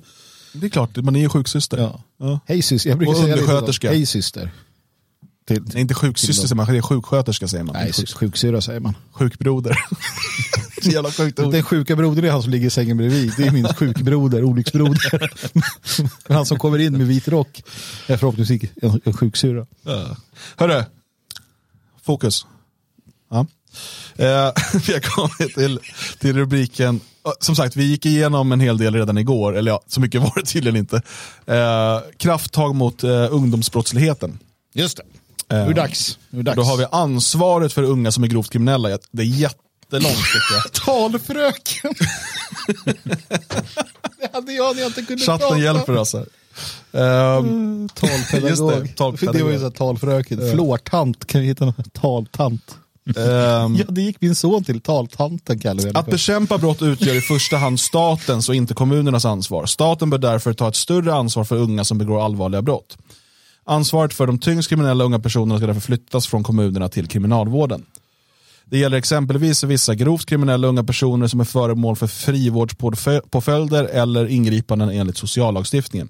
Det 0.52 0.66
är 0.66 0.70
klart, 0.70 0.96
man 0.96 1.16
är 1.16 1.20
ju 1.20 1.28
sjuksyster. 1.28 1.78
Ja. 1.78 2.00
Ja. 2.18 2.40
Hej 2.46 2.62
syster. 2.62 2.90
Jag 2.90 2.98
brukar 2.98 3.12
Och 3.12 3.18
säga 3.18 3.34
till 3.34 3.44
undersköterska. 3.44 3.88
Hej 3.88 4.06
syster. 4.06 4.50
Till, 5.48 5.62
Nej, 5.66 5.80
inte 5.80 5.94
sjuksyster 5.94 6.46
säger 6.46 6.54
man, 6.54 6.66
det 6.66 6.76
är 6.76 6.82
sjuksköterska 6.82 7.48
säger 7.48 7.64
man. 7.64 7.74
nej, 7.74 7.92
sjuksyrra 7.92 8.60
säger 8.60 8.80
man. 8.80 8.96
Sjukbroder. 9.12 9.78
Så 10.82 10.90
jävla 10.90 11.10
sjukt 11.10 11.38
ord. 11.40 11.52
Den 11.52 11.62
sjuka 11.62 11.96
brodern 11.96 12.24
är 12.24 12.30
han 12.30 12.42
som 12.42 12.50
ligger 12.50 12.66
i 12.66 12.70
sängen 12.70 12.96
bredvid. 12.96 13.32
Det 13.36 13.46
är 13.46 13.50
min 13.50 13.68
sjukbroder, 13.68 14.44
olycksbroder. 14.44 15.30
Men 16.28 16.36
han 16.36 16.46
som 16.46 16.58
kommer 16.58 16.78
in 16.78 16.98
med 16.98 17.06
vit 17.06 17.28
rock 17.28 17.62
är 18.06 18.16
förhoppningsvis 18.16 18.70
en, 18.82 19.00
en 19.04 19.12
sjuksyrra. 19.12 19.66
Hörru, 20.56 20.84
fokus. 22.02 22.46
Ja. 23.32 23.46
Eh, 24.16 24.52
vi 24.86 24.92
har 24.92 25.00
kommit 25.00 25.54
till, 25.54 25.78
till 26.18 26.36
rubriken. 26.36 27.00
Som 27.40 27.56
sagt, 27.56 27.76
vi 27.76 27.84
gick 27.84 28.06
igenom 28.06 28.52
en 28.52 28.60
hel 28.60 28.78
del 28.78 28.94
redan 28.94 29.18
igår, 29.18 29.56
eller 29.56 29.70
ja, 29.70 29.82
så 29.86 30.00
mycket 30.00 30.20
var 30.20 30.32
det 30.36 30.46
tydligen 30.46 30.76
inte. 30.76 31.02
Eh, 31.46 32.00
krafttag 32.16 32.74
mot 32.74 33.04
eh, 33.04 33.34
ungdomsbrottsligheten. 33.34 34.38
Just 34.74 34.96
det. 34.96 35.02
Nu 35.48 35.56
är 35.56 35.66
det 35.66 35.74
dags. 35.74 36.18
Det 36.30 36.42
dags. 36.42 36.56
Då 36.56 36.62
har 36.62 36.76
vi 36.76 36.86
ansvaret 36.92 37.72
för 37.72 37.82
unga 37.82 38.12
som 38.12 38.24
är 38.24 38.28
grovt 38.28 38.50
kriminella. 38.50 38.98
Det 39.10 39.22
är 39.22 39.26
jättelångt 39.26 40.16
tycker. 40.16 40.68
Talfröken. 40.84 41.94
det 44.20 44.32
hade 44.32 44.52
jag 44.52 44.76
när 44.76 44.82
jag 44.82 44.88
inte 44.88 45.02
kunde 45.02 45.24
Chatten 45.24 45.58
hjälper 45.58 45.96
oss 45.96 46.14
här. 46.14 46.26
Ehm, 46.92 47.88
Talpedagog. 47.88 48.72
Det, 48.72 48.80
det, 48.80 48.88
talpedagog. 48.88 49.42
var 49.42 49.50
ju 49.50 49.60
så 49.60 49.70
talfröken. 49.70 50.50
Flårtant, 50.52 51.26
kan 51.26 51.40
vi 51.40 51.46
hitta 51.46 51.64
något? 51.64 51.92
Taltant. 51.92 52.76
Ehm, 53.06 53.76
Ja, 53.76 53.84
det 53.88 54.02
gick 54.02 54.20
min 54.20 54.34
son 54.34 54.64
till. 54.64 54.80
Taltanten 54.80 55.58
kallar 55.58 55.82
vi 55.82 55.90
Att 55.94 56.06
bekämpa 56.06 56.58
brott 56.58 56.82
utgör 56.82 57.14
i 57.14 57.20
första 57.20 57.56
hand 57.56 57.80
statens 57.80 58.48
och 58.48 58.54
inte 58.54 58.74
kommunernas 58.74 59.24
ansvar. 59.24 59.66
Staten 59.66 60.10
bör 60.10 60.18
därför 60.18 60.52
ta 60.52 60.68
ett 60.68 60.76
större 60.76 61.14
ansvar 61.14 61.44
för 61.44 61.56
unga 61.56 61.84
som 61.84 61.98
begår 61.98 62.24
allvarliga 62.24 62.62
brott. 62.62 62.98
Ansvaret 63.64 64.14
för 64.14 64.26
de 64.26 64.38
tyngst 64.38 64.68
kriminella 64.68 65.04
unga 65.04 65.18
personerna 65.18 65.58
ska 65.58 65.66
därför 65.66 65.80
flyttas 65.80 66.26
från 66.26 66.42
kommunerna 66.42 66.88
till 66.88 67.08
kriminalvården. 67.08 67.84
Det 68.64 68.78
gäller 68.78 68.96
exempelvis 68.96 69.64
vissa 69.64 69.94
grovt 69.94 70.26
kriminella 70.26 70.68
unga 70.68 70.84
personer 70.84 71.26
som 71.26 71.40
är 71.40 71.44
föremål 71.44 71.96
för 71.96 72.06
frivårdspåföljder 72.06 73.84
eller 73.84 74.26
ingripanden 74.26 74.90
enligt 74.90 75.16
sociallagstiftningen. 75.16 76.08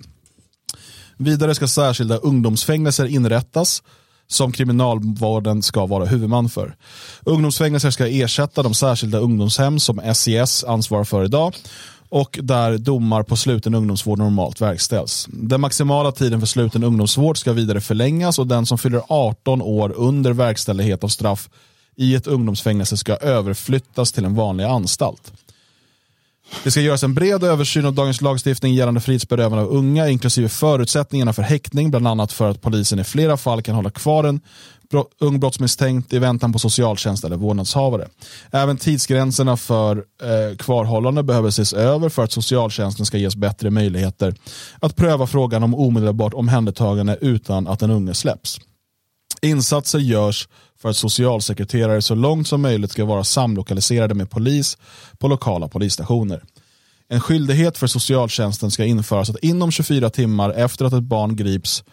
Vidare 1.16 1.55
ska 1.55 1.68
särskilda 1.68 2.16
ungdomsfängelser 2.16 3.07
inrättas 3.07 3.83
som 4.33 4.53
kriminalvården 4.53 5.62
ska 5.62 5.87
vara 5.87 6.05
huvudman 6.05 6.49
för. 6.49 6.77
Ungdomsfängelser 7.25 7.90
ska 7.90 8.09
ersätta 8.09 8.62
de 8.62 8.75
särskilda 8.75 9.18
ungdomshem 9.18 9.79
som 9.79 10.14
SES 10.14 10.64
ansvarar 10.64 11.05
för 11.05 11.25
idag 11.25 11.55
och 12.09 12.38
där 12.42 12.79
domar 12.79 13.23
på 13.23 13.37
sluten 13.37 13.75
ungdomsvård 13.75 14.18
normalt 14.18 14.61
verkställs. 14.61 15.29
Den 15.31 15.61
maximala 15.61 16.12
tiden 16.12 16.40
för 16.40 16.47
sluten 16.47 16.85
ungdomsvård 16.85 17.38
ska 17.38 17.53
vidare 17.53 17.81
förlängas 17.81 18.38
och 18.38 18.47
den 18.47 18.66
som 18.66 18.79
fyller 18.79 19.03
18 19.09 19.62
år 19.62 19.92
under 19.97 20.33
verkställighet 20.33 21.05
av 21.05 21.09
straff 21.09 21.49
i 21.97 22.14
ett 22.14 22.27
ungdomsfängelse 22.27 22.97
ska 22.97 23.16
överflyttas 23.16 24.12
till 24.12 24.25
en 24.25 24.35
vanlig 24.35 24.64
anstalt. 24.64 25.33
Det 26.65 26.71
ska 26.71 26.81
göras 26.81 27.03
en 27.03 27.15
bred 27.15 27.45
översyn 27.45 27.87
av 27.87 27.95
dagens 27.95 28.21
lagstiftning 28.21 28.75
gällande 28.75 29.01
frihetsberövande 29.01 29.65
av 29.65 29.71
unga, 29.71 30.09
inklusive 30.09 30.49
förutsättningarna 30.49 31.33
för 31.33 31.43
häktning, 31.43 31.91
bland 31.91 32.09
annat 32.09 32.33
för 32.33 32.51
att 32.51 32.62
polisen 32.62 32.99
i 32.99 33.05
flera 33.05 33.37
fall 33.37 33.62
kan 33.62 33.75
hålla 33.75 33.91
kvar 33.91 34.25
en 34.25 34.41
ung 35.21 35.41
brottsmisstänkt 35.41 36.12
i 36.12 36.19
väntan 36.19 36.53
på 36.53 36.59
socialtjänst 36.59 37.25
eller 37.25 37.37
vårdnadshavare. 37.37 38.09
Även 38.51 38.77
tidsgränserna 38.77 39.57
för 39.57 39.97
eh, 39.97 40.57
kvarhållande 40.57 41.23
behöver 41.23 41.49
ses 41.49 41.73
över 41.73 42.09
för 42.09 42.25
att 42.25 42.33
socialtjänsten 42.33 43.07
ska 43.07 43.19
ges 43.19 43.37
bättre 43.37 43.71
möjligheter 43.71 44.35
att 44.81 44.97
pröva 44.97 45.27
frågan 45.27 45.62
om 45.62 45.75
omedelbart 45.75 46.35
omhändertagande 46.35 47.19
utan 47.21 47.67
att 47.67 47.81
den 47.81 47.91
unge 47.91 48.15
släpps. 48.15 48.61
Insatser 49.43 49.99
görs 49.99 50.49
för 50.83 50.88
att 50.88 50.97
socialsekreterare 50.97 52.03
så 52.03 52.14
långt 52.14 52.49
som 52.49 52.62
möjligt 52.62 52.90
ska 52.90 53.05
vara 53.05 53.25
samlokaliserade 53.25 54.14
med 54.14 54.31
polis 54.31 54.79
på 55.18 55.29
lokala 55.29 55.68
polisstationer. 55.68 56.42
En 57.09 57.21
skyldighet 57.21 57.79
för 57.79 57.87
socialtjänsten 57.87 58.71
ska 58.71 58.85
införas 58.85 59.31
att 59.31 59.38
inom 59.42 59.71
24 59.71 60.11
timmar 60.11 60.51
efter 60.51 60.85
att 60.85 60.92
ett 60.92 61.03
barn 61.03 61.37
grips, 61.37 61.85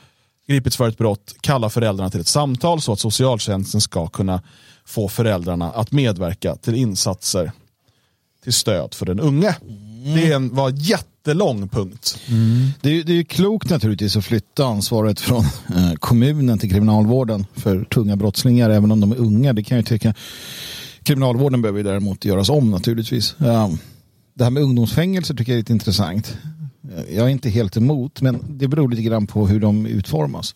gripits 0.48 0.78
för 0.78 0.88
ett 0.88 0.98
brott 0.98 1.36
kalla 1.42 1.70
föräldrarna 1.70 2.10
till 2.10 2.20
ett 2.20 2.28
samtal 2.28 2.82
så 2.82 2.94
att 2.94 3.00
socialtjänsten 3.00 3.82
ska 3.82 4.08
kunna 4.08 4.42
få 4.86 5.08
föräldrarna 5.08 5.72
att 5.72 5.92
medverka 5.92 6.56
till 6.56 6.76
insatser 6.76 7.52
till 8.44 8.54
stöd 8.54 8.94
för 8.94 9.06
den 9.06 9.20
unge. 9.20 9.56
Det 10.16 10.32
är 10.32 10.36
en, 10.36 10.56
var 10.56 10.70
jätte 10.70 11.19
jättelång 11.30 11.70
punkt. 11.70 12.20
Det, 12.82 13.00
är, 13.00 13.04
det 13.04 13.14
är 13.14 13.24
klokt 13.24 13.70
naturligtvis 13.70 14.18
att 14.18 14.26
flytta 14.26 14.66
ansvaret 14.66 15.20
från 15.20 15.44
eh, 15.76 15.94
kommunen 16.00 16.60
till 16.60 16.70
kriminalvården 16.70 17.46
för 17.56 17.84
tunga 17.84 18.16
brottslingar, 18.16 18.70
även 18.70 18.92
om 18.92 19.00
de 19.00 19.12
är 19.12 19.16
unga. 19.16 19.54
Det 19.54 19.64
kan 19.64 19.78
jag 19.78 19.86
tycka. 19.86 20.14
Kriminalvården 21.04 21.62
behöver 21.62 21.80
ju 21.80 21.84
däremot 21.84 22.26
göras 22.26 22.50
om 22.50 22.72
naturligtvis. 22.72 23.36
Ja, 23.38 23.72
det 24.34 24.44
här 24.44 24.52
med 24.52 24.64
ungdomsfängelser 24.64 25.36
tycker 25.36 25.52
jag 25.52 25.58
är 25.58 25.62
lite 25.62 25.74
intressant. 25.74 26.38
Jag 27.12 27.26
är 27.26 27.30
inte 27.30 27.50
helt 27.50 27.78
emot, 27.78 28.22
men 28.22 28.40
det 28.50 28.68
beror 28.68 28.90
lite 28.90 29.04
grann 29.04 29.28
på 29.28 29.48
hur 29.48 29.60
de 29.60 29.86
utformas. 29.86 30.56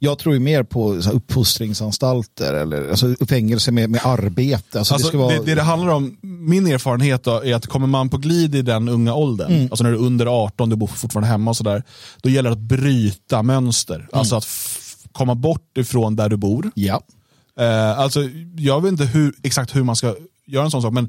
Jag 0.00 0.18
tror 0.18 0.34
ju 0.34 0.40
mer 0.40 0.62
på 0.62 1.02
så 1.02 1.08
här, 1.08 1.16
uppfostringsanstalter 1.16 2.54
eller 2.54 2.90
alltså, 2.90 3.14
fängelse 3.28 3.70
med, 3.72 3.90
med 3.90 4.00
arbete. 4.04 4.78
Alltså, 4.78 4.94
Alltså, 4.94 5.10
det, 5.10 5.16
vara... 5.16 5.34
det, 5.38 5.44
det 5.44 5.54
det 5.54 5.62
handlar 5.62 5.92
om, 5.92 6.16
min 6.22 6.66
erfarenhet 6.66 7.24
då, 7.24 7.44
är 7.44 7.54
att 7.54 7.66
kommer 7.66 7.86
man 7.86 8.08
på 8.08 8.16
glid 8.16 8.54
i 8.54 8.62
den 8.62 8.88
unga 8.88 9.14
åldern, 9.14 9.52
Mm. 9.52 9.68
alltså 9.70 9.84
när 9.84 9.90
du 9.90 9.96
är 9.96 10.02
under 10.02 10.26
18, 10.44 10.68
du 10.70 10.76
bor 10.76 10.86
fortfarande 10.86 11.28
hemma 11.28 11.50
och 11.50 11.56
sådär, 11.56 11.82
då 12.22 12.28
gäller 12.30 12.50
det 12.50 12.54
att 12.54 12.58
bryta 12.62 13.42
mönster. 13.42 13.94
Mm. 13.96 14.08
Alltså 14.12 14.36
att 14.36 14.46
komma 15.12 15.34
bort 15.34 15.78
ifrån 15.78 16.16
där 16.16 16.28
du 16.28 16.36
bor. 16.36 16.70
Ja. 16.74 17.02
Eh, 17.60 17.98
alltså, 17.98 18.20
jag 18.56 18.82
vet 18.82 18.92
inte 18.92 19.04
hur, 19.04 19.34
exakt 19.42 19.76
hur 19.76 19.84
man 19.84 19.96
ska 19.96 20.14
göra 20.46 20.64
en 20.64 20.70
sån 20.70 20.82
sak, 20.82 20.92
men 20.92 21.08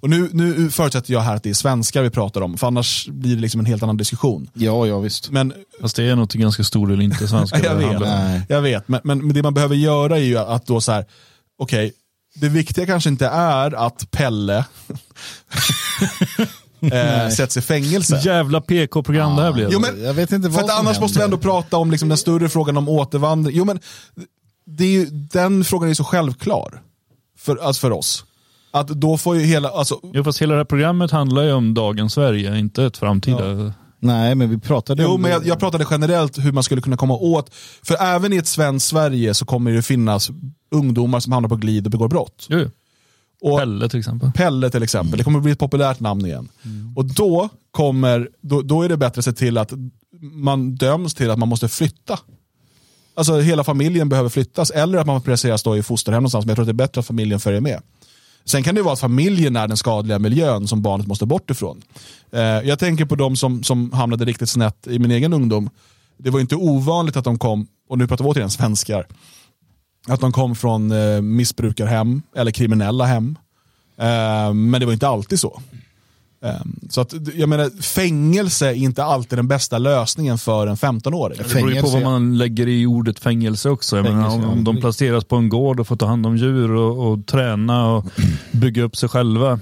och 0.00 0.10
nu, 0.10 0.30
nu 0.32 0.70
förutsätter 0.70 1.12
jag 1.12 1.20
här 1.20 1.36
att 1.36 1.42
det 1.42 1.50
är 1.50 1.54
svenskar 1.54 2.02
vi 2.02 2.10
pratar 2.10 2.40
om, 2.40 2.58
för 2.58 2.66
annars 2.66 3.08
blir 3.08 3.34
det 3.34 3.40
liksom 3.40 3.60
en 3.60 3.66
helt 3.66 3.82
annan 3.82 3.96
diskussion. 3.96 4.50
ja, 4.54 4.86
ja 4.86 4.98
visst. 4.98 5.30
Men 5.30 5.52
Fast 5.80 5.96
det 5.96 6.04
är 6.04 6.16
nog 6.16 6.30
till 6.30 6.40
ganska 6.40 6.64
stor 6.64 6.86
del 6.86 7.00
inte 7.00 7.28
svenska. 7.28 7.58
jag 7.64 7.74
vet. 7.74 8.00
Nej. 8.00 8.42
jag 8.48 8.62
vet. 8.62 8.88
Men, 8.88 9.00
men 9.04 9.32
det 9.32 9.42
man 9.42 9.54
behöver 9.54 9.74
göra 9.74 10.18
är 10.18 10.22
ju 10.22 10.38
att 10.38 10.66
då 10.66 10.80
så 10.80 10.92
här, 10.92 11.04
okej, 11.58 11.92
det 12.34 12.48
viktiga 12.48 12.86
kanske 12.86 13.10
inte 13.10 13.26
är 13.26 13.86
att 13.86 14.10
Pelle 14.10 14.56
eh, 16.80 17.28
sätts 17.28 17.56
i 17.56 17.60
fängelse. 17.60 18.20
Jävla 18.24 18.60
PK-program 18.60 19.36
det 19.36 19.42
här 19.42 19.52
blev. 19.52 19.68
Jo, 19.72 19.80
men, 19.80 20.04
Jag 20.04 20.14
vet 20.14 20.32
inte 20.32 20.48
för 20.48 20.54
vad 20.56 20.64
att 20.64 20.70
som 20.70 20.86
annars 20.86 21.00
måste 21.00 21.18
vi 21.18 21.22
händer. 21.22 21.36
ändå 21.36 21.42
prata 21.52 21.76
om 21.76 21.90
liksom 21.90 22.08
den 22.08 22.18
större 22.18 22.48
frågan 22.48 22.76
om 22.76 22.88
återvandring. 22.88 23.56
Jo, 23.56 23.64
men 23.64 23.80
det 24.66 24.84
är 24.84 24.88
ju, 24.88 25.06
den 25.10 25.64
frågan 25.64 25.90
är 25.90 25.94
så 25.94 26.04
självklar 26.04 26.82
för, 27.38 27.56
alltså 27.56 27.80
för 27.80 27.90
oss. 27.90 28.24
Att 28.80 28.88
då 28.88 29.18
får 29.18 29.36
ju 29.36 29.42
hela, 29.42 29.68
alltså, 29.68 30.00
Jo, 30.12 30.24
fast 30.24 30.42
hela 30.42 30.54
det 30.54 30.60
här 30.60 30.64
programmet 30.64 31.10
handlar 31.10 31.42
ju 31.42 31.52
om 31.52 31.74
dagens 31.74 32.12
Sverige, 32.12 32.58
inte 32.58 32.84
ett 32.84 32.96
framtida. 32.96 33.72
Nej, 33.98 34.34
men 34.34 34.50
vi 34.50 34.58
pratade 34.58 35.02
Jo, 35.02 35.08
om... 35.08 35.22
men 35.22 35.30
jag, 35.30 35.46
jag 35.46 35.58
pratade 35.58 35.86
generellt 35.90 36.38
hur 36.38 36.52
man 36.52 36.62
skulle 36.62 36.80
kunna 36.80 36.96
komma 36.96 37.14
åt, 37.14 37.54
för 37.82 37.96
även 38.00 38.32
i 38.32 38.36
ett 38.36 38.46
svenskt 38.46 38.88
Sverige 38.88 39.34
så 39.34 39.44
kommer 39.44 39.72
det 39.72 39.82
finnas 39.82 40.30
ungdomar 40.70 41.20
som 41.20 41.32
hamnar 41.32 41.48
på 41.48 41.56
glid 41.56 41.84
och 41.84 41.90
begår 41.90 42.08
brott. 42.08 42.46
Jo, 42.48 42.58
jo. 42.58 42.70
Och 43.40 43.58
Pelle 43.58 43.88
till 43.88 43.98
exempel. 43.98 44.32
Pelle 44.32 44.70
till 44.70 44.82
exempel, 44.82 45.18
det 45.18 45.24
kommer 45.24 45.40
bli 45.40 45.52
ett 45.52 45.58
populärt 45.58 46.00
namn 46.00 46.26
igen. 46.26 46.48
Och 46.96 47.04
då, 47.04 47.48
kommer, 47.70 48.28
då, 48.40 48.62
då 48.62 48.82
är 48.82 48.88
det 48.88 48.96
bättre 48.96 49.18
att 49.18 49.24
se 49.24 49.32
till 49.32 49.58
att 49.58 49.72
man 50.20 50.74
döms 50.74 51.14
till 51.14 51.30
att 51.30 51.38
man 51.38 51.48
måste 51.48 51.68
flytta. 51.68 52.18
Alltså 53.14 53.40
hela 53.40 53.64
familjen 53.64 54.08
behöver 54.08 54.28
flyttas, 54.28 54.70
eller 54.70 54.98
att 54.98 55.06
man 55.06 55.22
placeras 55.22 55.62
då 55.62 55.76
i 55.76 55.82
fosterhem 55.82 56.22
någonstans, 56.22 56.44
men 56.44 56.50
jag 56.50 56.56
tror 56.56 56.62
att 56.62 56.66
det 56.66 56.82
är 56.82 56.86
bättre 56.86 57.00
att 57.00 57.06
familjen 57.06 57.40
följer 57.40 57.60
med. 57.60 57.82
Sen 58.46 58.62
kan 58.62 58.74
det 58.74 58.82
vara 58.82 58.92
att 58.92 59.00
familjen 59.00 59.56
är 59.56 59.68
den 59.68 59.76
skadliga 59.76 60.18
miljön 60.18 60.68
som 60.68 60.82
barnet 60.82 61.06
måste 61.06 61.26
bort 61.26 61.50
ifrån. 61.50 61.82
Eh, 62.32 62.40
jag 62.40 62.78
tänker 62.78 63.04
på 63.04 63.14
de 63.14 63.36
som, 63.36 63.62
som 63.62 63.92
hamnade 63.92 64.24
riktigt 64.24 64.48
snett 64.48 64.86
i 64.86 64.98
min 64.98 65.10
egen 65.10 65.32
ungdom. 65.32 65.70
Det 66.18 66.30
var 66.30 66.40
inte 66.40 66.56
ovanligt 66.56 67.16
att 67.16 67.24
de 67.24 67.38
kom, 67.38 67.66
och 67.88 67.98
nu 67.98 68.06
pratar 68.06 68.24
vi 68.24 68.30
återigen 68.30 68.50
svenskar, 68.50 69.06
att 70.08 70.20
de 70.20 70.32
kom 70.32 70.56
från 70.56 70.92
eh, 70.92 71.20
missbrukarhem 71.20 72.22
eller 72.36 72.50
kriminella 72.50 73.04
hem. 73.04 73.38
Eh, 73.96 74.54
men 74.54 74.80
det 74.80 74.86
var 74.86 74.92
inte 74.92 75.08
alltid 75.08 75.40
så. 75.40 75.60
Eh, 76.46 76.60
så 76.90 77.00
att, 77.00 77.14
jag 77.34 77.48
menar, 77.48 77.82
fängelse 77.82 78.68
är 78.68 78.74
inte 78.74 79.04
alltid 79.04 79.38
den 79.38 79.48
bästa 79.48 79.78
lösningen 79.78 80.38
för 80.38 80.66
en 80.66 80.76
15-åring. 80.76 81.38
Det 81.38 81.54
beror 81.54 81.72
ju 81.72 81.80
på 81.80 81.88
vad 81.88 82.02
man 82.02 82.38
lägger 82.38 82.68
i 82.68 82.86
ordet 82.86 83.18
fängelse 83.18 83.70
också. 83.70 83.96
Jag 83.96 84.02
menar, 84.02 84.16
Fängelse, 84.16 84.36
om, 84.36 84.42
ja. 84.42 84.58
om 84.58 84.64
de 84.64 84.80
placeras 84.80 85.24
på 85.24 85.36
en 85.36 85.48
gård 85.48 85.80
och 85.80 85.86
får 85.86 85.96
ta 85.96 86.06
hand 86.06 86.26
om 86.26 86.36
djur 86.36 86.70
och, 86.70 87.12
och 87.12 87.26
träna 87.26 87.86
och 87.92 88.06
bygga 88.52 88.82
upp 88.82 88.96
sig 88.96 89.08
själva. 89.08 89.60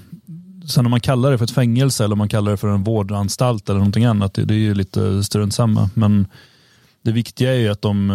Sen 0.67 0.85
om 0.85 0.91
man 0.91 0.99
kallar 0.99 1.31
det 1.31 1.37
för 1.37 1.45
ett 1.45 1.51
fängelse 1.51 2.03
eller 2.03 2.13
om 2.13 2.17
man 2.17 2.29
kallar 2.29 2.51
det 2.51 2.57
för 2.57 2.67
en 2.67 2.83
vårdanstalt 2.83 3.69
eller 3.69 3.79
någonting 3.79 4.05
annat, 4.05 4.33
det, 4.33 4.45
det 4.45 4.53
är 4.53 4.59
ju 4.59 4.73
lite 4.73 5.23
strunt 5.23 5.53
samma. 5.53 5.89
Men 5.93 6.27
det 7.01 7.11
viktiga 7.11 7.53
är 7.53 7.59
ju 7.59 7.69
att 7.69 7.81
de, 7.81 8.11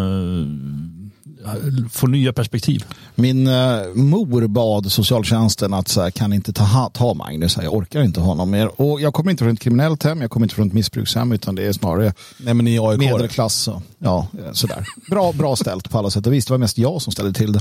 får 1.90 2.08
nya 2.08 2.32
perspektiv. 2.32 2.84
Min 3.14 3.46
uh, 3.46 3.94
mor 3.94 4.46
bad 4.46 4.92
socialtjänsten 4.92 5.74
att 5.74 5.88
så 5.88 6.00
här, 6.00 6.10
kan 6.10 6.32
inte 6.32 6.52
ta, 6.52 6.90
ta 6.94 7.14
Magnus, 7.14 7.58
jag 7.62 7.74
orkar 7.74 8.02
inte 8.02 8.20
honom 8.20 8.50
mer. 8.50 8.80
Och 8.80 9.00
jag 9.00 9.14
kommer 9.14 9.30
inte 9.30 9.44
från 9.44 9.54
ett 9.54 9.60
kriminellt 9.60 10.02
hem, 10.02 10.20
jag 10.20 10.30
kommer 10.30 10.44
inte 10.44 10.54
från 10.54 10.66
ett 10.66 10.72
missbrukshem, 10.72 11.32
utan 11.32 11.54
det 11.54 11.66
är 11.66 11.72
snarare 11.72 12.12
Nej, 12.38 12.54
men 12.54 12.64
ni 12.64 12.76
är 12.76 12.90
AIK. 12.90 12.98
medelklass. 12.98 13.68
Och, 13.68 13.82
ja, 13.98 14.26
sådär. 14.52 14.86
Bra, 15.10 15.32
bra 15.32 15.56
ställt 15.56 15.90
på 15.90 15.98
alla 15.98 16.10
sätt 16.10 16.26
och 16.26 16.32
vis. 16.32 16.46
Det 16.46 16.52
var 16.52 16.58
mest 16.58 16.78
jag 16.78 17.02
som 17.02 17.12
ställde 17.12 17.32
till 17.32 17.52
det. 17.52 17.60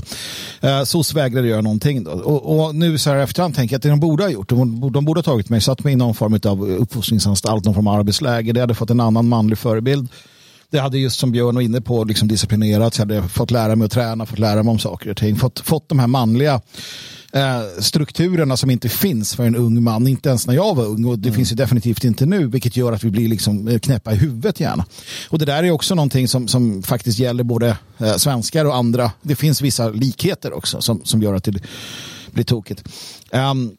Uh, 0.68 0.84
SOS 0.84 1.14
vägrade 1.14 1.48
göra 1.48 1.60
någonting. 1.60 2.04
Då. 2.04 2.10
Och, 2.10 2.66
och 2.66 2.74
nu 2.74 2.98
så 2.98 3.10
här 3.10 3.16
efterhand 3.16 3.54
tänker 3.54 3.74
jag 3.74 3.78
att 3.78 3.82
det 3.82 3.88
de 3.88 4.00
borde 4.00 4.22
ha 4.22 4.30
gjort, 4.30 4.48
de, 4.48 4.92
de 4.92 5.04
borde 5.04 5.18
ha 5.18 5.22
tagit 5.22 5.48
mig, 5.48 5.60
satt 5.60 5.84
mig 5.84 5.92
i 5.92 5.96
någon 5.96 6.14
form 6.14 6.40
av 6.44 6.70
uppfostringsanstalt, 6.70 7.64
någon 7.64 7.74
form 7.74 7.86
av 7.86 7.98
arbetsläger. 7.98 8.52
Det 8.52 8.60
hade 8.60 8.74
fått 8.74 8.90
en 8.90 9.00
annan 9.00 9.28
manlig 9.28 9.58
förebild 9.58 10.08
det 10.70 10.78
hade 10.80 10.98
just 10.98 11.18
som 11.18 11.32
Björn 11.32 11.54
var 11.54 11.62
inne 11.62 11.80
på 11.80 12.04
liksom 12.04 12.28
disciplinerats. 12.28 12.98
Jag 12.98 13.06
hade 13.06 13.28
fått 13.28 13.50
lära 13.50 13.76
mig 13.76 13.84
att 13.84 13.92
träna, 13.92 14.26
fått 14.26 14.38
lära 14.38 14.62
mig 14.62 14.70
om 14.70 14.78
saker 14.78 15.10
och 15.10 15.16
ting. 15.16 15.36
Fått, 15.36 15.60
fått 15.60 15.88
de 15.88 15.98
här 15.98 16.06
manliga 16.06 16.60
eh, 17.32 17.62
strukturerna 17.78 18.56
som 18.56 18.70
inte 18.70 18.88
finns 18.88 19.34
för 19.34 19.44
en 19.44 19.56
ung 19.56 19.82
man. 19.82 20.06
Inte 20.06 20.28
ens 20.28 20.46
när 20.46 20.54
jag 20.54 20.74
var 20.74 20.84
ung 20.84 21.04
och 21.04 21.18
det 21.18 21.28
mm. 21.28 21.36
finns 21.36 21.52
ju 21.52 21.56
definitivt 21.56 22.04
inte 22.04 22.26
nu. 22.26 22.46
Vilket 22.46 22.76
gör 22.76 22.92
att 22.92 23.04
vi 23.04 23.10
blir 23.10 23.28
liksom 23.28 23.68
eh, 23.68 23.78
knäppa 23.78 24.12
i 24.12 24.16
huvudet 24.16 24.60
gärna. 24.60 24.86
Och 25.28 25.38
det 25.38 25.44
där 25.44 25.62
är 25.62 25.70
också 25.70 25.94
någonting 25.94 26.28
som, 26.28 26.48
som 26.48 26.82
faktiskt 26.82 27.18
gäller 27.18 27.44
både 27.44 27.76
eh, 27.98 28.16
svenskar 28.16 28.64
och 28.64 28.76
andra. 28.76 29.12
Det 29.22 29.36
finns 29.36 29.62
vissa 29.62 29.88
likheter 29.88 30.52
också 30.52 30.80
som, 30.80 31.00
som 31.04 31.22
gör 31.22 31.34
att 31.34 31.44
det 31.44 31.62
blir 32.32 32.44
tokigt. 32.44 32.84
Um, 33.32 33.72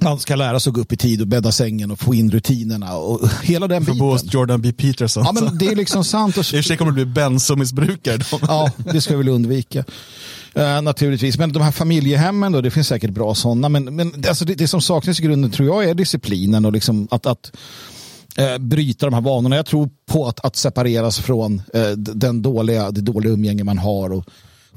man 0.00 0.18
ska 0.18 0.36
lära 0.36 0.60
sig 0.60 0.70
att 0.70 0.74
gå 0.74 0.80
upp 0.80 0.92
i 0.92 0.96
tid 0.96 1.20
och 1.20 1.26
bädda 1.26 1.52
sängen 1.52 1.90
och 1.90 2.00
få 2.00 2.14
in 2.14 2.30
rutinerna 2.30 2.96
och 2.96 3.28
hela 3.42 3.68
den 3.68 3.84
biten. 3.84 3.98
För 3.98 4.34
Jordan 4.34 4.62
B. 4.62 4.72
Peterson. 4.72 5.22
Ja, 5.26 5.32
men 5.32 5.58
det 5.58 5.66
är 5.66 5.76
liksom 5.76 6.04
sant. 6.04 6.36
I 6.36 6.40
och 6.40 6.44
för 6.44 6.62
sig 6.62 6.76
kommer 6.76 6.92
du 6.92 7.04
bli 7.04 7.14
bensomissbrukare. 7.14 8.18
ja, 8.42 8.70
det 8.92 9.00
ska 9.00 9.12
jag 9.12 9.18
väl 9.18 9.28
undvika. 9.28 9.84
Uh, 10.58 10.82
naturligtvis, 10.82 11.38
men 11.38 11.52
de 11.52 11.62
här 11.62 11.72
familjehemmen 11.72 12.52
då, 12.52 12.60
det 12.60 12.70
finns 12.70 12.88
säkert 12.88 13.10
bra 13.10 13.34
sådana. 13.34 13.68
Men, 13.68 13.96
men 13.96 14.24
alltså 14.28 14.44
det, 14.44 14.54
det, 14.54 14.68
som 14.68 14.80
saknas 14.80 15.20
i 15.20 15.22
grunden 15.22 15.50
tror 15.50 15.68
jag 15.68 15.90
är 15.90 15.94
disciplinen 15.94 16.64
och 16.64 16.72
liksom 16.72 17.08
att, 17.10 17.26
att 17.26 17.52
uh, 18.40 18.58
bryta 18.58 19.06
de 19.06 19.14
här 19.14 19.20
vanorna. 19.20 19.56
Jag 19.56 19.66
tror 19.66 19.90
på 20.10 20.26
att, 20.26 20.44
att 20.44 20.56
separeras 20.56 21.18
från 21.18 21.62
uh, 21.76 21.90
den 21.96 22.42
dåliga, 22.42 22.90
det 22.90 23.00
dåliga 23.00 23.32
umgänge 23.32 23.64
man 23.64 23.78
har 23.78 24.12
och 24.12 24.24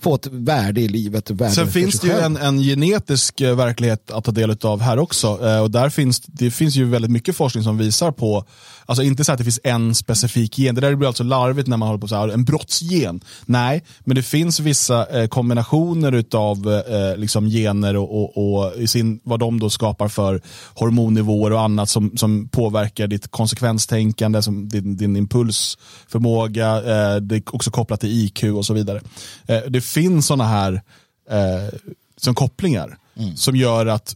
få 0.02 0.16
ett 0.16 0.28
värde 0.28 0.82
i 0.82 0.88
livet. 0.88 1.30
Värde 1.30 1.52
Sen 1.52 1.68
finns 1.68 2.00
det 2.00 2.08
ju 2.08 2.14
en, 2.14 2.38
en, 2.38 2.60
genetisk 2.60 3.42
eh, 3.42 3.56
verklighet 3.56 4.12
att 4.12 4.24
ta 4.24 4.32
del 4.32 4.58
av 4.62 4.82
här 4.82 5.00
också. 5.00 5.48
Eh, 5.48 5.60
och 5.60 5.72
där 5.72 5.90
finns, 5.90 6.20
det 6.20 6.52
finns 6.52 6.76
ju 6.76 6.86
väldigt 6.86 7.12
mycket 7.12 7.36
forskning 7.36 7.64
som 7.64 7.78
visar 7.78 8.12
på, 8.12 8.46
alltså 8.92 9.04
inte 9.04 9.24
så 9.24 9.32
att 9.32 9.38
det 9.38 9.44
finns 9.44 9.60
en 9.64 9.96
specifik 9.96 10.58
gen, 10.58 10.76
det 10.76 10.82
där 10.82 10.96
blir 10.96 11.08
alltså 11.08 11.24
larvigt 11.24 11.68
när 11.68 11.78
man 11.78 11.88
håller 11.88 12.02
på 12.02 12.08
så 12.08 12.16
här, 12.16 12.28
en 12.28 12.46
brottsgen. 12.46 13.22
Nej, 13.46 13.84
men 14.00 14.16
det 14.16 14.24
finns 14.24 14.60
vissa 14.60 15.22
eh, 15.22 15.28
kombinationer 15.28 16.26
av 16.36 16.84
eh, 16.90 17.18
liksom 17.18 17.50
gener 17.50 17.96
och, 17.96 18.38
och, 18.38 18.56
och, 18.56 18.76
i 18.76 18.88
sin, 18.88 19.20
vad 19.24 19.40
de 19.40 19.60
då 19.60 19.70
skapar 19.70 20.08
för 20.08 20.42
hormonnivåer 20.74 21.54
och 21.54 21.62
annat 21.62 21.90
som, 21.90 22.18
som 22.18 22.48
påverkar 22.48 23.08
ditt 23.08 23.32
konsekvenstänkande, 23.32 24.42
som 24.42 24.70
din, 24.70 24.98
din 24.98 25.16
impulsförmåga, 25.16 26.78
eh, 26.78 27.16
det 27.16 27.36
är 27.36 27.56
också 27.56 27.72
kopplat 27.72 28.00
till 28.00 28.10
IQ 28.10 28.44
och 28.44 28.66
så 28.66 28.74
vidare. 28.74 29.02
Eh, 29.46 29.62
det 29.70 29.82
finns 29.82 30.28
sådana 30.28 30.48
här 30.48 30.82
eh, 31.30 31.80
som 32.18 32.36
kopplingar 32.36 32.98
mm. 33.18 33.36
som 33.36 33.56
gör 33.56 33.86
att 33.86 34.16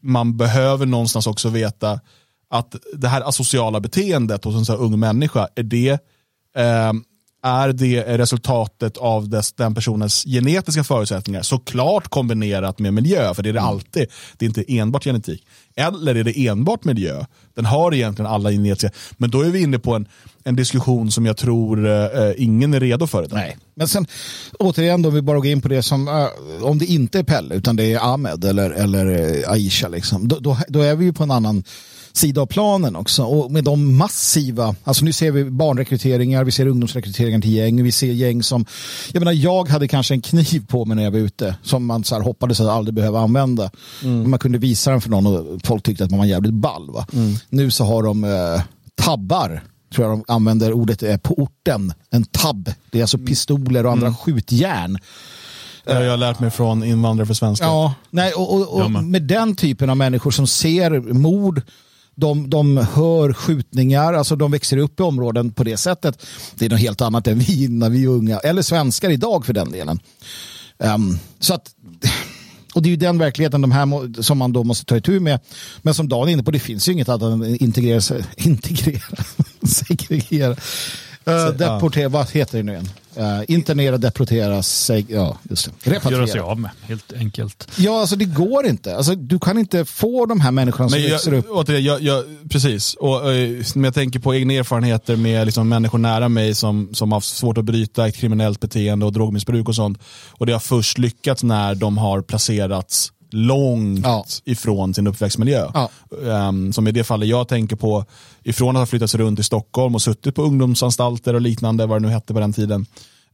man 0.00 0.36
behöver 0.36 0.86
någonstans 0.86 1.26
också 1.26 1.48
veta 1.48 2.00
att 2.50 2.74
det 2.94 3.08
här 3.08 3.28
asociala 3.28 3.80
beteendet 3.80 4.44
hos 4.44 4.54
en 4.54 4.64
så 4.64 4.74
ung 4.74 4.98
människa, 4.98 5.48
är 5.54 5.62
det, 5.62 5.90
eh, 6.56 6.92
är 7.42 7.72
det 7.72 8.18
resultatet 8.18 8.96
av 8.96 9.28
dess, 9.28 9.52
den 9.52 9.74
personens 9.74 10.24
genetiska 10.24 10.84
förutsättningar? 10.84 11.42
Såklart 11.42 12.08
kombinerat 12.08 12.78
med 12.78 12.94
miljö, 12.94 13.34
för 13.34 13.42
det 13.42 13.48
är 13.48 13.52
det 13.52 13.58
mm. 13.58 13.70
alltid. 13.70 14.06
Det 14.36 14.44
är 14.44 14.48
inte 14.48 14.64
enbart 14.68 15.04
genetik. 15.04 15.46
Eller 15.76 16.14
är 16.14 16.24
det 16.24 16.46
enbart 16.46 16.84
miljö? 16.84 17.24
Den 17.54 17.64
har 17.64 17.94
egentligen 17.94 18.30
alla 18.30 18.50
genetiska, 18.50 18.90
men 19.16 19.30
då 19.30 19.40
är 19.40 19.50
vi 19.50 19.62
inne 19.62 19.78
på 19.78 19.94
en, 19.94 20.08
en 20.44 20.56
diskussion 20.56 21.10
som 21.10 21.26
jag 21.26 21.36
tror 21.36 21.86
eh, 21.86 22.32
ingen 22.36 22.74
är 22.74 22.80
redo 22.80 23.06
för. 23.06 23.28
Nej. 23.30 23.56
Men 23.74 23.88
sen 23.88 24.06
återigen 24.58 25.02
då, 25.02 25.10
vi 25.10 25.22
bara 25.22 25.36
går 25.36 25.46
in 25.46 25.60
på 25.60 25.68
det 25.68 25.82
som, 25.82 26.08
uh, 26.08 26.28
om 26.62 26.78
det 26.78 26.86
inte 26.86 27.18
är 27.18 27.22
Pelle 27.22 27.54
utan 27.54 27.76
det 27.76 27.92
är 27.92 28.14
Ahmed 28.14 28.44
eller, 28.44 28.70
eller 28.70 29.06
uh, 29.06 29.50
Aisha, 29.50 29.88
liksom, 29.88 30.28
då, 30.28 30.38
då, 30.38 30.58
då, 30.68 30.80
är 30.80 30.94
vi 30.94 31.04
ju 31.04 31.12
på 31.12 31.22
en 31.22 31.30
annan 31.30 31.64
sida 32.12 32.40
av 32.40 32.46
planen 32.46 32.96
också. 32.96 33.22
Och 33.24 33.50
med 33.50 33.64
de 33.64 33.96
massiva, 33.96 34.74
alltså 34.84 35.04
nu 35.04 35.12
ser 35.12 35.30
vi 35.30 35.44
barnrekryteringar, 35.44 36.44
vi 36.44 36.52
ser 36.52 36.66
ungdomsrekryteringar 36.66 37.40
till 37.40 37.52
gäng, 37.52 37.82
vi 37.82 37.92
ser 37.92 38.12
gäng 38.12 38.42
som, 38.42 38.66
jag 39.12 39.20
menar 39.20 39.32
jag 39.32 39.68
hade 39.68 39.88
kanske 39.88 40.14
en 40.14 40.20
kniv 40.20 40.66
på 40.66 40.84
mig 40.84 40.96
när 40.96 41.04
jag 41.04 41.10
var 41.10 41.18
ute 41.18 41.56
som 41.62 41.86
man 41.86 42.04
så 42.04 42.14
här 42.14 42.22
hoppades 42.22 42.60
att 42.60 42.68
aldrig 42.68 42.94
behöva 42.94 43.20
använda. 43.20 43.70
Mm. 44.02 44.30
Man 44.30 44.38
kunde 44.38 44.58
visa 44.58 44.90
den 44.90 45.00
för 45.00 45.10
någon 45.10 45.26
och 45.26 45.60
folk 45.64 45.82
tyckte 45.82 46.04
att 46.04 46.10
man 46.10 46.18
var 46.18 46.26
jävligt 46.26 46.54
ball. 46.54 46.90
Va? 46.90 47.06
Mm. 47.12 47.34
Nu 47.48 47.70
så 47.70 47.84
har 47.84 48.02
de 48.02 48.24
eh, 48.24 48.62
tabbar 48.94 49.62
tror 49.94 50.08
jag 50.08 50.18
de 50.18 50.32
använder 50.32 50.72
ordet 50.72 51.02
eh, 51.02 51.16
på 51.16 51.34
orten, 51.34 51.92
en 52.10 52.24
tabb. 52.24 52.72
Det 52.90 52.98
är 52.98 53.02
alltså 53.02 53.18
pistoler 53.18 53.86
och 53.86 53.92
andra 53.92 54.06
mm. 54.06 54.16
skjutjärn. 54.16 54.98
Det 55.84 55.94
har 55.94 56.02
jag 56.02 56.18
lärt 56.18 56.40
mig 56.40 56.50
från 56.50 56.84
invandrare 56.84 57.26
för 57.26 57.34
svenskar. 57.34 57.66
Ja, 57.66 57.94
nej, 58.10 58.32
och, 58.32 58.54
och, 58.54 58.82
och 58.82 58.90
med 58.90 59.22
den 59.22 59.56
typen 59.56 59.90
av 59.90 59.96
människor 59.96 60.30
som 60.30 60.46
ser 60.46 61.00
mord, 61.00 61.62
de, 62.18 62.50
de 62.50 62.76
hör 62.76 63.32
skjutningar, 63.32 64.12
alltså 64.12 64.36
de 64.36 64.50
växer 64.50 64.76
upp 64.76 65.00
i 65.00 65.02
områden 65.02 65.52
på 65.52 65.64
det 65.64 65.76
sättet. 65.76 66.26
Det 66.54 66.66
är 66.66 66.70
något 66.70 66.80
helt 66.80 67.00
annat 67.00 67.26
än 67.26 67.38
vi 67.38 67.68
när 67.68 67.90
vi 67.90 68.04
är 68.04 68.08
unga, 68.08 68.38
eller 68.38 68.62
svenskar 68.62 69.10
idag 69.10 69.46
för 69.46 69.52
den 69.52 69.72
delen. 69.72 70.00
Um, 70.78 71.18
så 71.38 71.54
att, 71.54 71.70
och 72.74 72.82
det 72.82 72.88
är 72.88 72.90
ju 72.90 72.96
den 72.96 73.18
verkligheten 73.18 73.60
de 73.60 73.72
här 73.72 74.22
som 74.22 74.38
man 74.38 74.52
då 74.52 74.64
måste 74.64 74.84
ta 74.84 74.96
itu 74.96 75.20
med. 75.20 75.40
Men 75.82 75.94
som 75.94 76.08
Dan 76.08 76.28
är 76.28 76.32
inne 76.32 76.42
på, 76.42 76.50
det 76.50 76.58
finns 76.58 76.88
ju 76.88 76.92
inget 76.92 77.08
annat 77.08 77.22
än 77.22 77.62
integrera, 77.62 78.24
integrera 78.36 79.16
segregera. 79.66 80.56
Uh, 81.28 81.48
deportera, 81.56 82.08
vad 82.08 82.30
heter 82.30 82.58
det 82.58 82.64
nu 82.64 82.72
igen? 82.72 82.88
Uh, 83.18 83.44
internera, 83.48 83.98
deportera, 83.98 84.62
seg, 84.62 85.10
ja, 85.10 85.38
just 85.50 85.64
det. 85.64 85.90
Repatriera. 85.90 86.20
Göra 86.20 86.26
sig 86.26 86.40
av 86.40 86.60
med, 86.60 86.70
helt 86.82 87.12
enkelt. 87.12 87.68
Ja, 87.76 88.00
alltså 88.00 88.16
det 88.16 88.24
går 88.24 88.66
inte. 88.66 88.96
Alltså, 88.96 89.14
du 89.14 89.38
kan 89.38 89.58
inte 89.58 89.84
få 89.84 90.26
de 90.26 90.40
här 90.40 90.50
människorna 90.50 90.88
som 90.88 91.00
Men 91.00 91.10
växer 91.10 91.32
upp. 91.32 91.46
Återigen, 91.50 91.84
jag, 91.84 92.02
jag, 92.02 92.24
precis, 92.50 92.94
och 92.94 93.26
uh, 93.28 93.84
jag 93.84 93.94
tänker 93.94 94.20
på 94.20 94.34
egna 94.34 94.52
erfarenheter 94.52 95.16
med 95.16 95.46
liksom, 95.46 95.68
människor 95.68 95.98
nära 95.98 96.28
mig 96.28 96.54
som, 96.54 96.88
som 96.92 97.12
har 97.12 97.20
svårt 97.20 97.58
att 97.58 97.64
bryta 97.64 98.08
ett 98.08 98.16
kriminellt 98.16 98.60
beteende 98.60 99.06
och 99.06 99.12
drogmissbruk 99.12 99.68
och 99.68 99.74
sånt. 99.74 99.98
Och 100.28 100.46
det 100.46 100.52
har 100.52 100.60
först 100.60 100.98
lyckats 100.98 101.42
när 101.42 101.74
de 101.74 101.98
har 101.98 102.22
placerats 102.22 103.12
långt 103.30 104.04
ja. 104.04 104.24
ifrån 104.44 104.94
sin 104.94 105.06
uppväxtmiljö. 105.06 105.70
Ja. 105.74 105.90
Um, 106.10 106.72
som 106.72 106.88
i 106.88 106.92
det 106.92 107.04
fallet 107.04 107.28
jag 107.28 107.48
tänker 107.48 107.76
på, 107.76 108.04
ifrån 108.42 108.76
att 108.76 108.80
ha 108.80 108.86
flyttats 108.86 109.14
runt 109.14 109.38
i 109.38 109.42
Stockholm 109.42 109.94
och 109.94 110.02
suttit 110.02 110.34
på 110.34 110.42
ungdomsanstalter 110.42 111.34
och 111.34 111.40
liknande, 111.40 111.86
vad 111.86 112.02
det 112.02 112.06
nu 112.06 112.12
hette 112.12 112.34
på 112.34 112.40
den 112.40 112.52
tiden. 112.52 112.86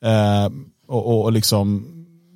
Uh, 0.04 0.52
och, 0.88 1.06
och, 1.06 1.22
och 1.22 1.32
liksom 1.32 1.90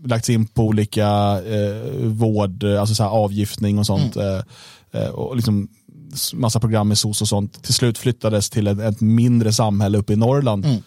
lagts 0.04 0.30
in 0.30 0.46
på 0.46 0.62
olika 0.62 1.40
uh, 1.40 2.06
vård, 2.06 2.64
alltså 2.64 2.94
så 2.94 3.04
avgiftning 3.04 3.78
och 3.78 3.86
sånt. 3.86 4.16
Mm. 4.16 4.42
Uh, 4.94 5.08
och 5.08 5.36
liksom 5.36 5.68
massa 6.32 6.60
program 6.60 6.88
med 6.88 6.98
SOS 6.98 7.22
och 7.22 7.28
sånt. 7.28 7.62
Till 7.62 7.74
slut 7.74 7.98
flyttades 7.98 8.50
till 8.50 8.66
ett, 8.66 8.80
ett 8.80 9.00
mindre 9.00 9.52
samhälle 9.52 9.98
uppe 9.98 10.12
i 10.12 10.16
Norrland. 10.16 10.64
Mm. 10.64 10.82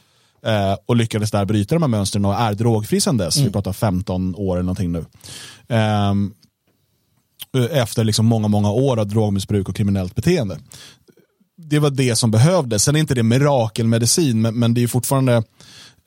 Och 0.85 0.95
lyckades 0.95 1.31
där 1.31 1.45
bryta 1.45 1.75
de 1.75 1.83
här 1.83 1.87
mönstren 1.87 2.25
och 2.25 2.33
är 2.33 2.53
drogfri 2.53 3.01
sedan 3.01 3.17
dess. 3.17 3.37
Mm. 3.37 3.47
Vi 3.47 3.53
pratar 3.53 3.73
15 3.73 4.35
år 4.35 4.55
eller 4.55 4.63
någonting 4.63 4.91
nu. 4.91 5.05
Um, 5.75 6.33
efter 7.71 8.03
liksom 8.03 8.25
många, 8.25 8.47
många 8.47 8.71
år 8.71 8.99
av 8.99 9.07
drogmissbruk 9.07 9.69
och 9.69 9.75
kriminellt 9.75 10.15
beteende. 10.15 10.59
Det 11.57 11.79
var 11.79 11.89
det 11.89 12.15
som 12.15 12.31
behövdes. 12.31 12.83
Sen 12.83 12.95
är 12.95 12.99
inte 12.99 13.15
det 13.15 13.23
mirakelmedicin, 13.23 14.41
men, 14.41 14.59
men 14.59 14.73
det 14.73 14.83
är 14.83 14.87
fortfarande 14.87 15.33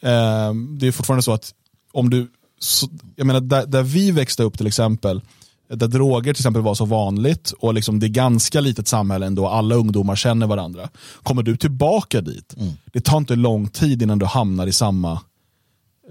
eh, 0.00 0.54
det 0.78 0.86
är 0.86 0.92
fortfarande 0.92 1.22
så 1.22 1.32
att 1.32 1.54
om 1.92 2.10
du, 2.10 2.30
så, 2.58 2.88
jag 3.16 3.26
menar 3.26 3.40
där, 3.40 3.66
där, 3.66 3.82
vi 3.82 4.10
växte 4.10 4.42
upp 4.42 4.58
till 4.58 4.66
exempel, 4.66 5.20
där 5.68 5.88
droger 5.88 6.34
till 6.34 6.40
exempel 6.40 6.62
var 6.62 6.74
så 6.74 6.84
vanligt 6.84 7.52
och 7.58 7.74
liksom 7.74 8.00
det 8.00 8.06
är 8.06 8.08
ganska 8.08 8.60
litet 8.60 8.88
samhälle 8.88 9.26
ändå, 9.26 9.48
alla 9.48 9.74
ungdomar 9.74 10.16
känner 10.16 10.46
varandra. 10.46 10.88
Kommer 11.22 11.42
du 11.42 11.56
tillbaka 11.56 12.20
dit, 12.20 12.54
mm. 12.56 12.72
det 12.92 13.00
tar 13.00 13.18
inte 13.18 13.36
lång 13.36 13.68
tid 13.68 14.02
innan 14.02 14.18
du 14.18 14.26
hamnar 14.26 14.66
i 14.66 14.72
samma 14.72 15.20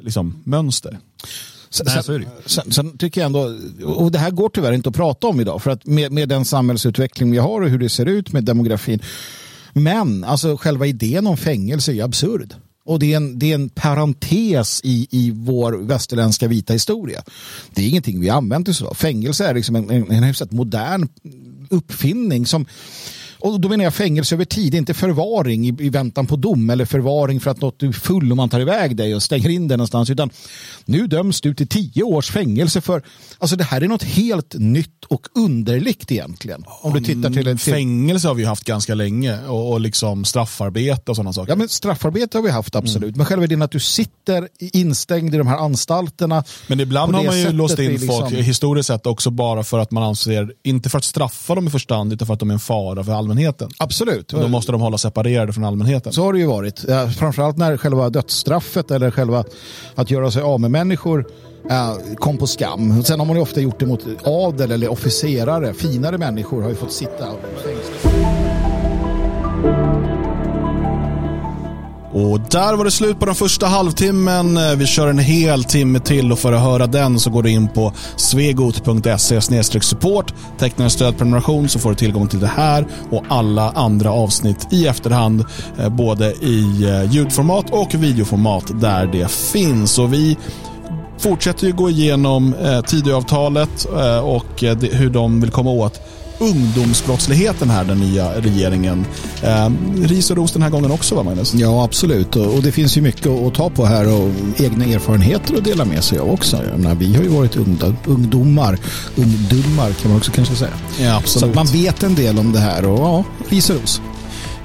liksom, 0.02 0.41
mönster. 0.43 1.00
Sen, 1.73 1.86
Nej, 2.07 2.27
sen, 2.45 2.71
sen, 2.71 2.97
tycker 2.97 3.21
jag 3.21 3.25
ändå, 3.25 3.57
och 3.86 4.12
det 4.12 4.19
här 4.19 4.31
går 4.31 4.49
tyvärr 4.49 4.73
inte 4.73 4.89
att 4.89 4.95
prata 4.95 5.27
om 5.27 5.39
idag, 5.39 5.62
för 5.62 5.71
att 5.71 5.86
med, 5.86 6.12
med 6.12 6.29
den 6.29 6.45
samhällsutveckling 6.45 7.31
vi 7.31 7.38
har 7.38 7.62
och 7.62 7.69
hur 7.69 7.79
det 7.79 7.89
ser 7.89 8.05
ut 8.05 8.33
med 8.33 8.43
demografin. 8.43 8.99
Men 9.73 10.23
alltså 10.23 10.57
själva 10.57 10.86
idén 10.86 11.27
om 11.27 11.38
fängelse 11.38 11.93
är 11.93 12.03
absurd. 12.03 12.55
Och 12.86 12.99
det 12.99 13.13
är 13.13 13.17
en, 13.17 13.39
det 13.39 13.51
är 13.51 13.55
en 13.55 13.69
parentes 13.69 14.81
i, 14.83 15.07
i 15.12 15.31
vår 15.31 15.71
västerländska 15.71 16.47
vita 16.47 16.73
historia. 16.73 17.23
Det 17.75 17.81
är 17.81 17.89
ingenting 17.89 18.19
vi 18.19 18.29
använt 18.29 18.69
oss 18.69 18.81
av. 18.81 18.93
Fängelse 18.93 19.45
är 19.45 19.53
liksom 19.53 19.75
en, 19.75 19.89
en, 19.89 20.12
en 20.12 20.23
hyfsat 20.23 20.51
modern 20.51 21.07
uppfinning 21.69 22.45
som 22.45 22.65
Och 23.43 23.62
då 23.62 23.69
menar 23.69 23.84
jag 23.84 23.93
fängelse 23.93 24.36
över 24.36 24.45
tid, 24.45 24.75
inte 24.75 24.93
förvaring 24.93 25.67
i, 25.67 25.75
i 25.79 25.89
väntan 25.89 26.27
på 26.27 26.36
dom 26.36 26.69
eller 26.69 26.86
förvaring 26.86 27.39
för 27.39 27.51
att 27.51 27.62
något 27.62 27.84
är 27.84 27.91
full 27.91 28.32
och 28.32 28.38
man 28.38 28.49
tar 28.49 28.60
iväg 28.60 28.95
dig 28.95 29.15
och 29.15 29.23
stänger 29.23 29.49
in 29.49 29.67
dig 29.67 29.77
någonstans. 29.77 30.10
Utan 30.10 30.29
nu 30.86 31.08
döms 31.08 31.41
du 31.41 31.56
till 31.56 31.67
tio 31.67 32.03
års 32.03 32.32
fängelse 32.32 32.82
för, 32.82 33.03
alltså 33.38 33.56
det 33.56 33.63
här 33.63 33.82
är 33.82 33.88
något 33.88 34.03
helt 34.03 34.56
nytt 34.58 35.06
och 35.08 35.27
underligt 35.36 36.12
egentligen. 36.12 36.63
Om 36.67 36.93
du 36.93 36.99
tittar 36.99 37.29
till 37.29 37.47
en 37.47 37.58
till, 37.58 37.73
Fängelse 37.73 38.27
har 38.27 38.36
vi 38.36 38.45
haft 38.45 38.63
ganska 38.63 38.95
länge 38.95 39.47
och, 39.47 39.71
och 39.71 39.79
liksom 39.79 40.25
straffarbete 40.25 41.12
och 41.12 41.15
sådana 41.15 41.34
saker. 41.34 41.51
Ja, 41.51 41.56
men 41.56 41.69
straffarbete 41.69 42.38
har 42.38 42.43
vi 42.43 42.49
haft 42.49 42.75
absolut. 42.75 43.15
Men 43.15 43.25
själva 43.25 43.43
idén 43.45 43.62
att 43.62 43.71
du 43.71 43.79
sitter 43.79 44.47
instängd 44.60 45.36
i 45.36 45.38
de 45.38 45.47
här 45.47 45.58
anstalterna. 45.58 46.43
Men 46.67 46.79
ibland 46.79 47.15
har 47.15 47.23
man 47.23 47.39
ju 47.39 47.51
låst 47.51 47.79
in 47.79 47.91
liksom- 47.91 48.08
folk 48.08 48.34
historiskt 48.34 48.88
sett 48.88 49.06
också 49.06 49.29
bara 49.29 49.63
för 49.63 49.79
att 49.79 49.91
man 49.91 50.03
anser, 50.03 50.51
inte 50.63 50.89
för 50.89 50.97
att 50.97 51.03
straffa 51.03 51.56
dem 51.56 51.67
i 51.67 51.69
första 51.69 51.95
hand, 51.95 52.13
utan 52.13 52.25
för 52.25 52.34
att 52.34 52.39
de 52.39 52.49
är 52.49 52.53
en 52.53 52.60
fara 52.60 53.03
för 53.03 53.12
allmänheten. 53.12 53.33
Absolut. 53.78 54.34
Och 54.34 54.41
då 54.41 54.48
måste 54.48 54.72
de 54.72 54.82
hålla 54.82 54.98
separerade 54.98 55.54
från 55.54 55.63
allmänheten. 55.63 56.13
Så 56.13 56.24
har 56.24 56.34
det 56.34 56.39
ju 56.39 56.46
varit. 56.46 56.86
Framförallt 57.19 57.58
när 57.58 57.78
själva 57.78 58.10
dödsstraffet 58.10 58.91
eller 58.91 59.12
själva 59.12 59.43
att 59.96 60.12
göra 60.12 60.32
sig 60.32 60.41
av 60.41 60.62
med 60.62 60.72
människor 60.72 61.26
kom 62.17 62.38
på 62.38 62.48
skam. 62.48 63.04
Sen 63.04 63.19
har 63.19 63.28
man 63.28 63.36
ju 63.36 63.41
ofta 63.41 63.62
gjort 63.62 63.80
det 63.80 63.86
mot 63.86 64.06
adel 64.24 64.72
eller 64.72 64.91
officerare. 64.91 65.74
Finare 65.74 66.17
människor 66.17 66.62
har 66.62 66.69
ju 66.69 66.76
fått 66.76 66.91
sitta 66.93 67.32
och 67.32 67.39
Och 72.13 72.39
där 72.39 72.76
var 72.76 72.86
det 72.86 72.91
slut 72.91 73.19
på 73.19 73.26
den 73.26 73.36
första 73.36 73.67
halvtimmen. 73.67 74.58
Eh, 74.58 74.76
vi 74.76 74.86
kör 74.86 75.08
en 75.08 75.19
hel 75.19 75.63
timme 75.63 75.99
till 75.99 76.32
och 76.32 76.39
för 76.39 76.54
att 76.54 76.62
höra 76.62 76.88
den 76.88 77.19
så 77.19 77.30
går 77.30 77.43
du 77.43 77.49
in 77.49 77.67
på 77.67 77.93
svegot.se 78.15 79.41
support. 79.82 80.34
Teckna 80.60 80.84
en 80.84 80.89
stödprenumeration 80.89 81.69
så 81.69 81.80
får 81.80 81.89
du 81.89 81.95
tillgång 81.95 82.28
till 82.28 82.39
det 82.39 82.47
här 82.47 82.86
och 83.10 83.23
alla 83.30 83.71
andra 83.71 84.12
avsnitt 84.12 84.67
i 84.71 84.88
efterhand. 84.88 85.45
Eh, 85.80 85.89
både 85.89 86.34
i 86.34 86.84
eh, 86.84 87.13
ljudformat 87.13 87.65
och 87.69 87.93
videoformat 87.93 88.82
där 88.82 89.06
det 89.06 89.32
finns. 89.32 89.99
Och 89.99 90.13
vi 90.13 90.38
fortsätter 91.17 91.67
ju 91.67 91.73
gå 91.73 91.89
igenom 91.89 92.56
Tidöavtalet 92.88 93.86
och 94.23 94.63
hur 94.91 95.10
de 95.10 95.41
vill 95.41 95.52
komma 95.52 95.69
åt 95.69 96.02
ungdomsbrottsligheten 96.43 97.69
här, 97.69 97.84
den 97.84 97.97
nya 97.97 98.41
regeringen. 98.41 99.06
Eh, 99.41 99.69
ris 100.01 100.32
och 100.32 100.38
ros 100.38 100.51
den 100.51 100.62
här 100.62 100.69
gången 100.69 100.91
också 100.91 101.15
va 101.15 101.23
Magnus? 101.23 101.53
Ja, 101.53 101.84
absolut. 101.84 102.36
Och 102.36 102.53
och 102.53 102.62
det 102.63 102.71
finns 102.71 102.97
ju 102.97 103.01
mycket 103.01 103.27
att 103.27 103.53
ta 103.53 103.69
på 103.69 103.86
här 103.86 104.08
och 104.08 104.29
egna 104.58 104.86
erfarenheter 104.86 105.58
att 105.58 105.63
dela 105.63 105.86
med 105.86 106.03
sig 106.03 106.19
av 106.19 106.32
också. 106.32 106.58
Menar, 106.77 106.95
vi 106.95 107.15
har 107.15 107.23
ju 107.23 107.29
varit 107.29 107.56
ungdom, 107.56 107.97
ungdomar, 108.06 108.79
ungdomar 109.15 109.91
kan 109.91 110.12
man 110.12 110.17
också 110.17 110.32
kanske 110.32 110.56
säga. 110.56 110.71
Ja, 111.01 111.21
Så 111.25 111.45
att 111.45 111.56
man 111.56 111.65
vet 111.65 112.03
en 112.03 112.15
del 112.15 112.39
om 112.39 112.51
det 112.51 112.60
här 112.60 112.86
och 112.86 112.99
ja, 112.99 113.23
ris 113.49 113.69
och 113.69 113.75
ros. 113.75 114.01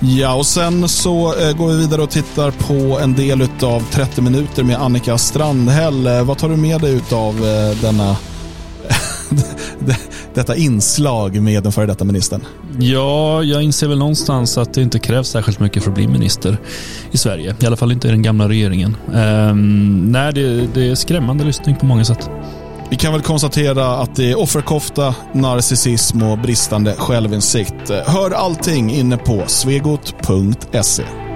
Ja, 0.01 0.35
och 0.35 0.47
sen 0.47 0.89
så 0.89 1.35
eh, 1.41 1.57
går 1.57 1.69
vi 1.69 1.77
vidare 1.77 2.03
och 2.03 2.11
tittar 2.11 2.51
på 2.51 2.99
en 2.99 3.15
del 3.15 3.49
av 3.63 3.83
30 3.91 4.21
minuter 4.23 4.63
med 4.63 4.77
Annika 4.83 5.19
Strandhäll. 5.19 6.07
Eh, 6.07 6.23
vad 6.23 6.39
tar 6.39 6.49
du 6.49 6.57
med 6.57 6.81
dig 6.81 7.01
av 7.13 7.35
eh, 7.35 7.77
denna 7.81 8.17
detta 10.39 10.57
inslag 10.57 11.43
med 11.43 11.63
den 11.63 11.73
före 11.73 11.87
detta 11.87 12.05
ministern? 12.05 12.41
Ja, 12.79 13.43
jag 13.43 13.63
inser 13.63 13.89
väl 13.89 13.99
någonstans 13.99 14.59
att 14.59 14.75
det 14.75 14.83
inte 14.83 14.99
krävs 14.99 15.29
särskilt 15.29 15.61
mycket 15.61 15.83
för 15.83 15.91
att 15.91 15.95
bli 15.95 16.09
minister 16.09 16.59
i 17.11 17.19
Sverige. 17.19 17.55
I 17.61 17.67
alla 17.67 17.77
fall 17.77 17.93
inte 17.93 18.09
i 18.09 18.11
den 18.11 18.23
gamla 18.23 18.49
regeringen. 18.49 18.97
Ehm, 19.15 20.13
nej, 20.13 20.33
det, 20.33 20.67
det 20.75 20.91
är 20.91 20.95
skrämmande 20.95 21.45
lyssning 21.45 21.77
på 21.77 21.87
många 21.87 22.05
sätt. 22.05 22.31
Vi 22.91 22.97
kan 22.97 23.13
väl 23.13 23.23
konstatera 23.23 23.87
att 23.87 24.17
det 24.17 24.31
är 24.31 24.39
offerkofta, 24.39 25.15
narcissism 25.33 26.23
och 26.23 26.39
bristande 26.39 26.95
självinsikt. 26.99 27.91
Hör 28.07 28.31
allting 28.31 28.91
inne 28.91 29.17
på 29.17 29.43
svegot.se. 29.47 31.28